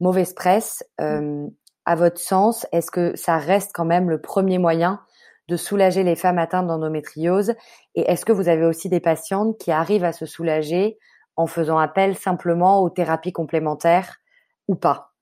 mauvaise 0.01 0.35
presse. 0.35 0.85
À 0.99 1.95
votre 1.95 2.19
sens, 2.19 2.67
est-ce 2.73 2.91
que 2.91 3.17
ça 3.17 3.39
reste 3.39 3.71
quand 3.73 3.85
même 3.85 4.11
le 4.11 4.21
premier 4.21 4.59
moyen 4.59 5.01
de 5.49 5.57
soulager 5.57 6.03
les 6.03 6.17
femmes 6.17 6.39
atteintes 6.39 6.67
d'endométriose? 6.67 7.55
Et 7.95 8.03
est-ce 8.03 8.25
que 8.25 8.33
vous 8.33 8.49
avez 8.49 8.67
aussi 8.67 8.89
des 8.89 9.01
patientes 9.01 9.57
qui 9.59 9.71
arrivent 9.71 10.05
à 10.05 10.13
se 10.13 10.27
soulager 10.27 10.99
en 11.37 11.47
faisant 11.47 11.79
appel 11.79 12.17
simplement 12.17 12.81
aux 12.83 12.91
thérapies 12.91 13.33
complémentaires 13.33 14.19
ou 14.69 14.75
pas 14.75 15.13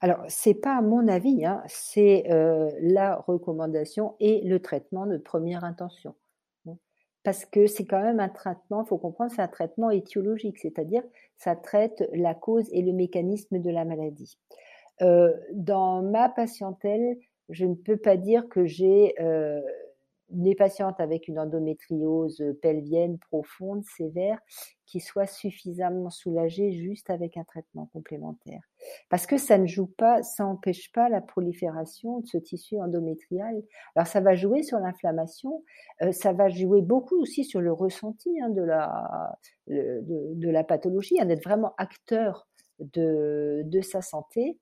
alors, 0.00 0.24
c'est 0.28 0.54
pas 0.54 0.80
mon 0.82 1.08
avis, 1.08 1.44
hein, 1.44 1.62
c'est 1.66 2.30
euh, 2.30 2.70
la 2.80 3.16
recommandation 3.16 4.14
et 4.20 4.42
le 4.42 4.60
traitement 4.60 5.06
de 5.06 5.16
première 5.16 5.64
intention. 5.64 6.14
Parce 7.22 7.44
que 7.44 7.66
c'est 7.66 7.84
quand 7.84 8.00
même 8.00 8.18
un 8.18 8.30
traitement, 8.30 8.82
il 8.82 8.88
faut 8.88 8.96
comprendre, 8.96 9.30
c'est 9.34 9.42
un 9.42 9.48
traitement 9.48 9.90
étiologique, 9.90 10.58
c'est-à-dire 10.58 11.02
ça 11.36 11.54
traite 11.54 12.08
la 12.14 12.34
cause 12.34 12.66
et 12.72 12.80
le 12.80 12.92
mécanisme 12.92 13.58
de 13.58 13.70
la 13.70 13.84
maladie. 13.84 14.38
Euh, 15.02 15.34
dans 15.52 16.02
ma 16.02 16.30
patientèle, 16.30 17.18
je 17.50 17.66
ne 17.66 17.74
peux 17.74 17.98
pas 17.98 18.16
dire 18.16 18.48
que 18.48 18.64
j'ai 18.64 19.14
euh, 19.20 19.60
des 20.30 20.54
patientes 20.54 21.00
avec 21.00 21.28
une 21.28 21.38
endométriose 21.38 22.42
pelvienne 22.62 23.18
profonde, 23.18 23.84
sévère, 23.84 24.38
qui 24.86 25.00
soient 25.00 25.26
suffisamment 25.26 26.10
soulagées 26.10 26.72
juste 26.72 27.10
avec 27.10 27.36
un 27.36 27.44
traitement 27.44 27.86
complémentaire. 27.92 28.60
Parce 29.08 29.26
que 29.26 29.38
ça 29.38 29.56
ne 29.56 29.66
joue 29.66 29.86
pas, 29.86 30.22
ça 30.22 30.44
n'empêche 30.44 30.90
pas 30.92 31.08
la 31.08 31.20
prolifération 31.20 32.20
de 32.20 32.26
ce 32.26 32.38
tissu 32.38 32.76
endométrial. 32.80 33.62
Alors 33.94 34.08
ça 34.08 34.20
va 34.20 34.34
jouer 34.34 34.62
sur 34.62 34.78
l'inflammation, 34.78 35.62
euh, 36.02 36.10
ça 36.10 36.32
va 36.32 36.48
jouer 36.48 36.82
beaucoup 36.82 37.20
aussi 37.20 37.44
sur 37.44 37.60
le 37.60 37.72
ressenti 37.72 38.30
hein, 38.40 38.48
de, 38.48 38.62
la, 38.62 39.38
de, 39.68 40.50
la 40.50 40.64
pathologie, 40.64 41.20
hein, 41.20 41.26
d'être 41.26 41.44
vraiment 41.44 41.72
acteur 41.78 42.48
de, 42.80 43.62
de 43.64 43.80
sa 43.80 44.02
santé. 44.02 44.58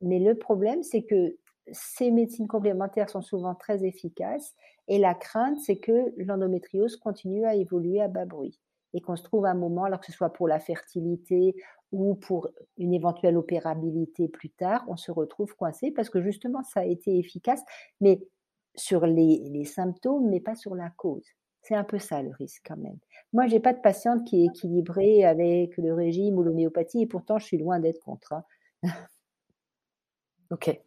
Mais 0.00 0.18
le 0.18 0.36
problème, 0.36 0.82
c'est 0.82 1.02
que 1.02 1.36
ces 1.72 2.10
médecines 2.10 2.48
complémentaires 2.48 3.10
sont 3.10 3.22
souvent 3.22 3.54
très 3.54 3.84
efficaces 3.84 4.54
et 4.88 4.98
la 4.98 5.14
crainte, 5.14 5.58
c'est 5.60 5.78
que 5.78 6.14
l'endométriose 6.16 6.96
continue 6.96 7.44
à 7.44 7.54
évoluer 7.54 8.00
à 8.00 8.08
bas 8.08 8.24
bruit 8.24 8.60
et 8.94 9.00
qu'on 9.00 9.16
se 9.16 9.24
trouve 9.24 9.44
à 9.46 9.50
un 9.50 9.54
moment, 9.54 9.84
alors 9.84 10.00
que 10.00 10.06
ce 10.06 10.12
soit 10.12 10.32
pour 10.32 10.48
la 10.48 10.60
fertilité 10.60 11.54
ou 11.92 12.14
pour 12.14 12.48
une 12.78 12.94
éventuelle 12.94 13.36
opérabilité 13.36 14.28
plus 14.28 14.50
tard, 14.50 14.84
on 14.88 14.96
se 14.96 15.10
retrouve 15.10 15.54
coincé 15.54 15.90
parce 15.90 16.08
que 16.08 16.22
justement, 16.22 16.62
ça 16.62 16.80
a 16.80 16.84
été 16.84 17.18
efficace, 17.18 17.62
mais 18.00 18.20
sur 18.74 19.06
les, 19.06 19.64
symptômes, 19.64 20.28
mais 20.28 20.40
pas 20.40 20.54
sur 20.54 20.74
la 20.74 20.90
cause. 20.90 21.26
C'est 21.62 21.74
un 21.74 21.84
peu 21.84 21.98
ça 21.98 22.22
le 22.22 22.30
risque 22.30 22.62
quand 22.66 22.76
même. 22.76 22.98
Moi, 23.32 23.46
j'ai 23.48 23.60
pas 23.60 23.72
de 23.72 23.80
patiente 23.80 24.24
qui 24.24 24.42
est 24.42 24.46
équilibrée 24.46 25.24
avec 25.24 25.76
le 25.78 25.92
régime 25.94 26.38
ou 26.38 26.42
l'homéopathie 26.42 27.02
et 27.02 27.06
pourtant, 27.06 27.38
je 27.38 27.46
suis 27.46 27.58
loin 27.58 27.80
d'être 27.80 28.00
contre. 28.00 28.34
Hein. 28.34 28.44
ok. 30.50 30.80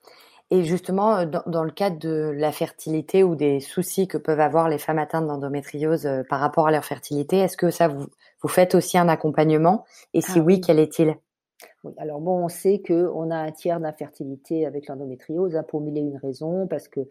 Et 0.52 0.64
justement, 0.64 1.18
euh, 1.18 1.26
dans, 1.46 1.64
le 1.64 1.72
cadre 1.72 2.00
de 2.00 2.34
la 2.36 2.52
fertilité 2.52 3.24
ou 3.24 3.36
des 3.36 3.60
soucis 3.60 4.08
que 4.08 4.18
peuvent 4.18 4.40
avoir 4.40 4.68
les 4.68 4.80
femmes 4.80 4.98
atteintes 4.98 5.28
d'endométriose 5.28 6.08
euh, 6.08 6.24
par 6.28 6.40
rapport 6.40 6.68
à 6.68 6.72
leur 6.72 6.86
fertilité, 6.86 7.38
est-ce 7.38 7.58
que 7.58 7.70
ça 7.70 7.88
vous, 7.88 8.08
vous 8.42 8.48
faites 8.48 8.74
aussi 8.74 8.98
un 8.98 9.10
accompagnement? 9.10 9.86
Et 10.14 10.22
si 10.22 10.40
ah 10.40 10.42
oui, 10.42 10.60
quel 10.60 10.80
est-il? 10.80 11.16
Oui, 11.84 11.94
alors 11.98 12.20
bon, 12.20 12.46
on 12.46 12.50
sait 12.50 12.82
qu'on 12.82 13.30
a 13.30 13.36
un 13.36 13.52
tiers 13.52 13.80
d'infertilité 13.80 14.66
avec 14.66 14.88
l'endométriose 14.88 15.56
hein, 15.56 15.64
pour 15.64 15.82
mille 15.82 15.98
et 15.98 16.02
une 16.02 16.18
raisons, 16.18 16.68
parce 16.68 16.88
que 16.88 17.02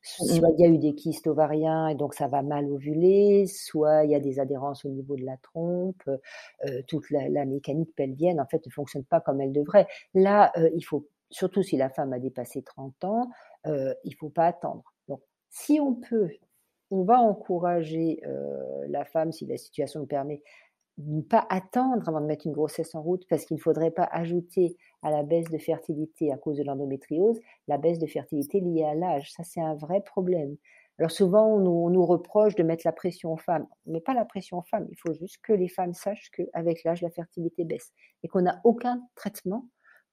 soit 0.00 0.48
il 0.56 0.60
y 0.60 0.64
a 0.64 0.68
eu 0.68 0.78
des 0.78 0.94
kystes 0.94 1.26
ovariens 1.26 1.88
et 1.88 1.96
donc 1.96 2.14
ça 2.14 2.28
va 2.28 2.42
mal 2.42 2.70
ovuler, 2.70 3.46
soit 3.46 4.04
il 4.04 4.10
y 4.10 4.14
a 4.14 4.20
des 4.20 4.40
adhérences 4.40 4.84
au 4.84 4.88
niveau 4.88 5.16
de 5.16 5.24
la 5.24 5.36
trompe, 5.38 6.02
euh, 6.08 6.82
toute 6.88 7.10
la, 7.10 7.28
la, 7.28 7.44
mécanique 7.44 7.94
pelvienne 7.94 8.40
en 8.40 8.46
fait 8.46 8.64
ne 8.64 8.70
fonctionne 8.70 9.04
pas 9.04 9.20
comme 9.20 9.40
elle 9.40 9.52
devrait. 9.52 9.86
Là, 10.14 10.52
il 10.74 10.82
faut 10.82 11.06
surtout 11.30 11.62
si 11.62 11.76
la 11.76 11.90
femme 11.90 12.12
a 12.12 12.18
dépassé 12.18 12.62
30 12.62 13.04
ans, 13.04 13.30
euh, 13.66 13.94
il 14.04 14.10
ne 14.10 14.16
faut 14.16 14.30
pas 14.30 14.46
attendre. 14.46 14.94
Donc, 15.08 15.20
si 15.50 15.80
on 15.80 15.94
peut, 15.94 16.30
on 16.90 17.04
va 17.04 17.18
encourager 17.18 18.20
euh, 18.26 18.86
la 18.88 19.04
femme, 19.04 19.32
si 19.32 19.46
la 19.46 19.56
situation 19.56 20.00
le 20.00 20.06
permet, 20.06 20.42
ne 20.98 21.20
pas 21.20 21.46
attendre 21.50 22.08
avant 22.08 22.20
de 22.20 22.26
mettre 22.26 22.46
une 22.46 22.52
grossesse 22.52 22.94
en 22.94 23.02
route, 23.02 23.26
parce 23.28 23.44
qu'il 23.44 23.56
ne 23.56 23.62
faudrait 23.62 23.90
pas 23.90 24.08
ajouter 24.10 24.76
à 25.02 25.10
la 25.10 25.22
baisse 25.22 25.50
de 25.50 25.58
fertilité 25.58 26.32
à 26.32 26.38
cause 26.38 26.56
de 26.56 26.64
l'endométriose 26.64 27.38
la 27.68 27.76
baisse 27.76 27.98
de 27.98 28.06
fertilité 28.06 28.60
liée 28.60 28.84
à 28.84 28.94
l'âge. 28.94 29.30
Ça, 29.32 29.44
c'est 29.44 29.60
un 29.60 29.74
vrai 29.74 30.00
problème. 30.00 30.56
Alors 30.98 31.10
souvent, 31.10 31.46
on 31.46 31.58
nous, 31.58 31.70
on 31.70 31.90
nous, 31.90 32.06
reproche 32.06 32.54
de 32.54 32.62
mettre 32.62 32.86
la 32.86 32.92
pression 32.92 33.34
aux 33.34 33.36
femmes. 33.36 33.66
On 33.84 33.90
ne 33.90 33.94
met 33.94 34.00
pas 34.00 34.14
la 34.14 34.24
pression 34.24 34.58
aux 34.58 34.62
femmes. 34.62 34.86
Il 34.90 34.96
faut 34.96 35.12
juste 35.12 35.36
que 35.42 35.52
les 35.52 35.68
femmes 35.68 35.92
sachent 35.92 36.30
qu'avec 36.30 36.84
l'âge, 36.84 37.02
la 37.02 37.10
fertilité 37.10 37.64
baisse 37.64 37.92
et 38.22 38.28
qu'on 38.28 38.40
n'a 38.40 38.60
aucun 38.64 39.02
traitement 39.14 39.66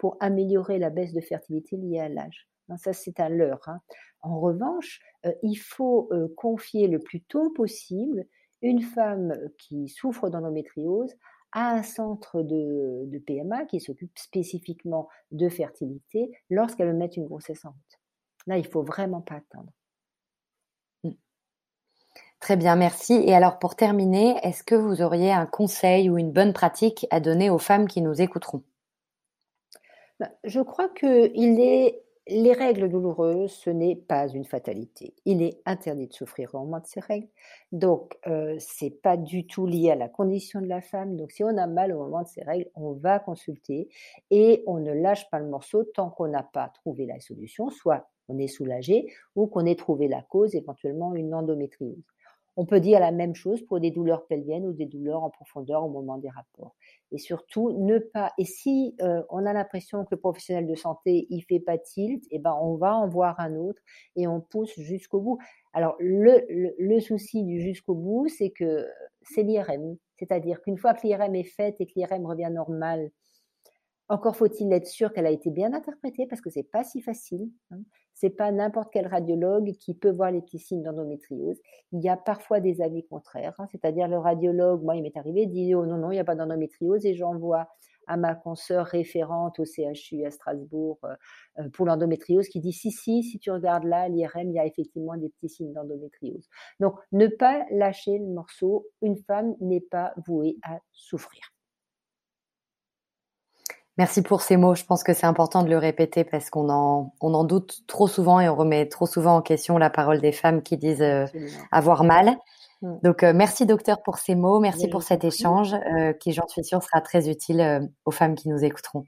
pour 0.04 0.18
améliorer 0.20 0.80
la 0.80 0.90
baisse 0.90 1.14
de 1.14 1.22
fertilité 1.22 1.78
liée 1.78 2.02
à 2.02 2.10
l'âge. 2.10 2.50
Ça, 2.76 2.92
c'est 2.92 3.22
un 3.22 3.30
leurre. 3.30 3.70
Hein. 3.70 3.80
En 4.20 4.38
revanche, 4.38 5.00
euh, 5.26 5.32
il 5.44 5.56
faut 5.56 6.10
euh, 6.12 6.28
confier 6.36 6.90
le 6.90 7.00
plus 7.00 7.22
tôt 7.22 7.52
possible 7.52 8.26
une 8.62 8.82
femme 8.82 9.34
qui 9.58 9.88
souffre 9.88 10.28
d'endométriose 10.28 11.14
à 11.54 11.72
un 11.72 11.84
centre 11.84 12.42
de, 12.42 13.18
PMA 13.26 13.64
qui 13.64 13.80
s'occupe 13.80 14.12
spécifiquement 14.20 15.08
de 15.32 15.48
fertilité 15.48 16.38
lorsqu'elle 16.50 16.88
veut 16.88 16.98
mettre 16.98 17.18
une 17.18 17.28
grossesse 17.28 17.64
en 17.64 17.70
route. 17.70 18.00
Là, 18.46 18.58
il 18.58 18.68
faut 18.68 18.84
vraiment 18.84 19.22
pas 19.22 19.36
attendre. 19.36 19.72
Mmh. 21.06 21.12
Très 22.42 22.58
bien, 22.58 22.76
merci. 22.76 23.14
Et 23.26 23.34
alors 23.34 23.58
pour 23.58 23.78
terminer, 23.78 24.36
est-ce 24.44 24.66
que 24.66 24.76
vous 24.76 25.02
auriez 25.02 25.32
un 25.32 25.46
conseil 25.46 26.10
ou 26.10 26.18
une 26.18 26.34
bonne 26.34 26.52
pratique 26.52 27.08
à 27.10 27.22
donner 27.22 27.50
aux 27.50 27.58
femmes 27.58 27.88
qui 27.88 28.02
nous 28.02 28.22
écouteront? 28.22 28.64
Je 30.44 30.62
crois 30.62 30.90
est 31.60 32.04
les 32.28 32.54
règles 32.54 32.90
douloureuses, 32.90 33.52
ce 33.52 33.70
n'est 33.70 33.96
pas 33.96 34.30
une 34.30 34.46
fatalité. 34.46 35.14
Il 35.26 35.42
est 35.42 35.62
interdit 35.66 36.08
de 36.08 36.14
souffrir 36.14 36.56
au 36.56 36.60
moment 36.60 36.80
de 36.80 36.86
ces 36.86 37.02
règles. 37.02 37.28
Donc, 37.74 38.18
euh, 38.28 38.56
c'est 38.60 38.92
pas 39.02 39.18
du 39.18 39.46
tout 39.46 39.66
lié 39.66 39.92
à 39.92 39.96
la 39.96 40.08
condition 40.08 40.62
de 40.62 40.68
la 40.68 40.82
femme. 40.82 41.18
Donc, 41.18 41.32
si 41.32 41.44
on 41.44 41.58
a 41.58 41.68
mal 41.68 41.92
au 41.92 42.00
moment 42.00 42.22
de 42.22 42.28
ces 42.28 42.44
règles, 42.44 42.70
on 42.76 42.94
va 42.94 43.20
consulter 43.20 43.90
et 44.32 44.64
on 44.68 44.80
ne 44.80 44.94
lâche 44.94 45.30
pas 45.30 45.40
le 45.40 45.48
morceau 45.48 45.84
tant 45.84 46.10
qu'on 46.10 46.30
n'a 46.30 46.44
pas 46.44 46.70
trouvé 46.70 47.06
la 47.06 47.20
solution, 47.20 47.70
soit 47.70 48.10
on 48.30 48.38
est 48.38 48.48
soulagé 48.48 49.14
ou 49.36 49.48
qu'on 49.48 49.66
ait 49.66 49.76
trouvé 49.76 50.08
la 50.08 50.22
cause, 50.22 50.56
éventuellement 50.56 51.14
une 51.16 51.34
endométriose. 51.34 52.06
On 52.56 52.66
peut 52.66 52.80
dire 52.80 53.00
la 53.00 53.12
même 53.12 53.34
chose 53.34 53.64
pour 53.66 53.80
des 53.80 53.90
douleurs 53.90 54.28
pelviennes 54.28 54.66
ou 54.66 54.74
des 54.74 54.86
douleurs 54.86 55.24
en 55.24 55.30
profondeur 55.30 55.84
au 55.84 55.90
moment 55.90 56.18
des 56.18 56.30
rapports. 56.30 56.76
Et 57.12 57.18
surtout, 57.18 57.72
ne 57.72 57.98
pas. 57.98 58.32
Et 58.38 58.46
si 58.46 58.96
euh, 59.02 59.24
on 59.30 59.46
a 59.46 59.54
l'impression 59.54 60.04
que 60.04 60.10
le 60.12 60.18
professionnel 60.18 60.68
de 60.68 60.76
santé 60.76 61.26
il 61.30 61.42
fait 61.42 61.60
pas 61.60 61.78
tilt, 61.78 62.24
eh 62.32 62.40
ben 62.40 62.56
on 62.62 62.76
va 62.76 62.96
en 62.96 63.08
voir 63.08 63.40
un 63.40 63.56
autre 63.56 63.82
et 64.16 64.28
on 64.28 64.40
pousse 64.42 64.74
jusqu'au 64.80 65.22
bout. 65.22 65.40
Alors 65.74 65.96
le, 66.00 66.46
le, 66.78 67.00
souci 67.00 67.44
du 67.44 67.60
jusqu'au 67.62 67.96
bout, 67.96 68.28
c'est 68.28 68.52
que 68.52 68.88
c'est 69.24 69.44
l'IRM, 69.44 69.98
c'est-à-dire 70.18 70.62
qu'une 70.62 70.78
fois 70.78 70.94
que 70.94 71.08
l'IRM 71.08 71.34
est 71.36 71.44
faite 71.44 71.76
et 71.80 71.88
que 71.88 71.94
l'IRM 71.96 72.26
revient 72.26 72.52
normal, 72.52 73.10
encore 74.10 74.36
faut-il 74.36 74.72
être 74.74 74.88
sûr 74.88 75.14
qu'elle 75.14 75.26
a 75.26 75.32
été 75.32 75.50
bien 75.50 75.74
interprétée 75.74 76.28
parce 76.28 76.42
que 76.42 76.50
c'est 76.50 76.64
pas 76.64 76.84
si 76.84 77.02
facile. 77.02 77.50
Hein. 77.72 77.80
C'est 78.14 78.30
pas 78.30 78.52
n'importe 78.52 78.90
quel 78.92 79.08
radiologue 79.08 79.72
qui 79.80 79.96
peut 79.96 80.12
voir 80.12 80.32
les 80.32 80.42
petits 80.42 80.60
signes 80.60 80.84
d'endométriose. 80.84 81.60
Il 81.94 82.02
y 82.04 82.10
a 82.10 82.18
parfois 82.18 82.60
des 82.60 82.82
avis 82.82 83.06
contraires, 83.08 83.56
hein. 83.60 83.66
c'est-à-dire 83.72 84.08
le 84.08 84.18
radiologue, 84.18 84.84
moi 84.84 84.96
il 84.96 85.04
m'est 85.04 85.18
arrivé, 85.18 85.46
dit 85.48 85.74
oh 85.74 85.86
non 85.86 85.98
non 85.98 86.12
il 86.12 86.16
n'y 86.16 86.20
a 86.20 86.26
pas 86.26 86.36
d'endométriose 86.36 87.06
et 87.06 87.16
j'envoie 87.16 87.68
à 88.06 88.18
ma 88.18 88.36
consoeur 88.36 88.86
référente 88.86 89.60
au 89.60 89.66
CHU 89.66 90.26
à 90.26 90.32
Strasbourg 90.32 91.00
euh, 91.06 91.16
euh, 91.60 91.70
pour 91.70 91.86
l'endométriose 91.86 92.50
qui 92.50 92.60
dit 92.60 92.74
si 92.74 92.92
si 92.92 93.24
si 93.24 93.40
tu 93.40 93.50
regardes 93.50 93.86
là 93.86 94.10
l'IRM 94.10 94.50
il 94.50 94.56
y 94.56 94.60
a 94.60 94.66
effectivement 94.66 95.16
des 95.16 95.30
petits 95.30 95.50
signes 95.50 95.74
d'endométriose. 95.74 96.48
Donc 96.80 96.96
ne 97.14 97.28
pas 97.28 97.66
lâcher 97.72 98.20
le 98.20 98.28
morceau. 98.28 98.86
Une 99.02 99.18
femme 99.18 99.56
n'est 99.62 99.82
pas 99.82 100.14
vouée 100.28 100.58
à 100.64 100.80
souffrir. 100.92 101.42
Merci 103.98 104.24
pour 104.24 104.42
ces 104.42 104.58
mots. 104.58 104.74
Je 104.74 104.86
pense 104.86 105.04
que 105.04 105.14
c'est 105.14 105.28
important 105.28 105.64
de 105.64 105.70
le 105.70 105.78
répéter 105.78 106.24
parce 106.24 106.50
qu'on 106.50 106.70
en, 106.70 107.14
on 107.22 107.34
en 107.34 107.44
doute 107.44 107.84
trop 107.88 108.08
souvent 108.08 108.40
et 108.40 108.50
on 108.50 108.56
remet 108.56 108.88
trop 108.88 109.06
souvent 109.06 109.36
en 109.36 109.42
question 109.42 109.78
la 109.78 109.92
parole 109.92 110.20
des 110.20 110.32
femmes 110.32 110.64
qui 110.64 110.78
disent 110.78 111.02
euh, 111.02 111.26
avoir 111.72 112.04
mal. 112.04 112.38
Mm. 112.82 112.96
Donc, 113.04 113.22
euh, 113.22 113.34
merci 113.36 113.68
docteur 113.68 114.02
pour 114.02 114.18
ces 114.18 114.34
mots. 114.34 114.60
Merci 114.60 114.88
pour 114.88 115.04
cet 115.04 115.24
échange 115.24 115.74
euh, 115.74 116.14
qui, 116.14 116.34
j'en 116.34 116.48
suis 116.48 116.64
sûre, 116.64 116.82
sera 116.82 117.02
très 117.02 117.30
utile 117.30 117.88
aux 118.06 118.12
femmes 118.12 118.34
qui 118.34 118.50
nous 118.50 118.64
écouteront. 118.64 119.06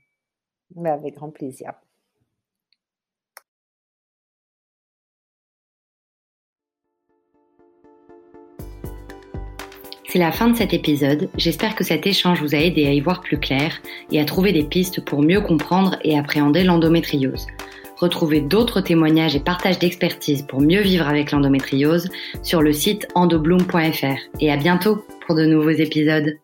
Bah, 0.76 0.94
avec 0.94 1.16
grand 1.16 1.32
plaisir. 1.32 1.74
C'est 10.16 10.20
la 10.20 10.32
fin 10.32 10.48
de 10.48 10.56
cet 10.56 10.74
épisode. 10.74 11.28
J'espère 11.36 11.76
que 11.76 11.84
cet 11.84 12.08
échange 12.08 12.42
vous 12.42 12.56
a 12.56 12.58
aidé 12.58 12.88
à 12.88 12.94
y 12.94 13.02
voir 13.02 13.20
plus 13.20 13.38
clair 13.38 13.82
et 14.14 14.22
à 14.22 14.24
trouver 14.24 14.54
des 14.54 14.64
pistes 14.64 15.04
pour 15.04 15.22
mieux 15.22 15.42
comprendre 15.42 15.98
et 16.06 16.18
appréhender 16.18 16.64
l'endométriose. 16.64 17.48
Retrouvez 17.98 18.40
d'autres 18.40 18.80
témoignages 18.80 19.36
et 19.36 19.42
partages 19.42 19.78
d'expertise 19.78 20.44
pour 20.44 20.62
mieux 20.62 20.80
vivre 20.80 21.06
avec 21.06 21.32
l'endométriose 21.32 22.08
sur 22.44 22.62
le 22.62 22.72
site 22.72 23.10
endobloom.fr. 23.14 24.40
Et 24.40 24.50
à 24.54 24.56
bientôt 24.56 25.04
pour 25.28 25.36
de 25.36 25.46
nouveaux 25.46 25.72
épisodes. 25.72 26.38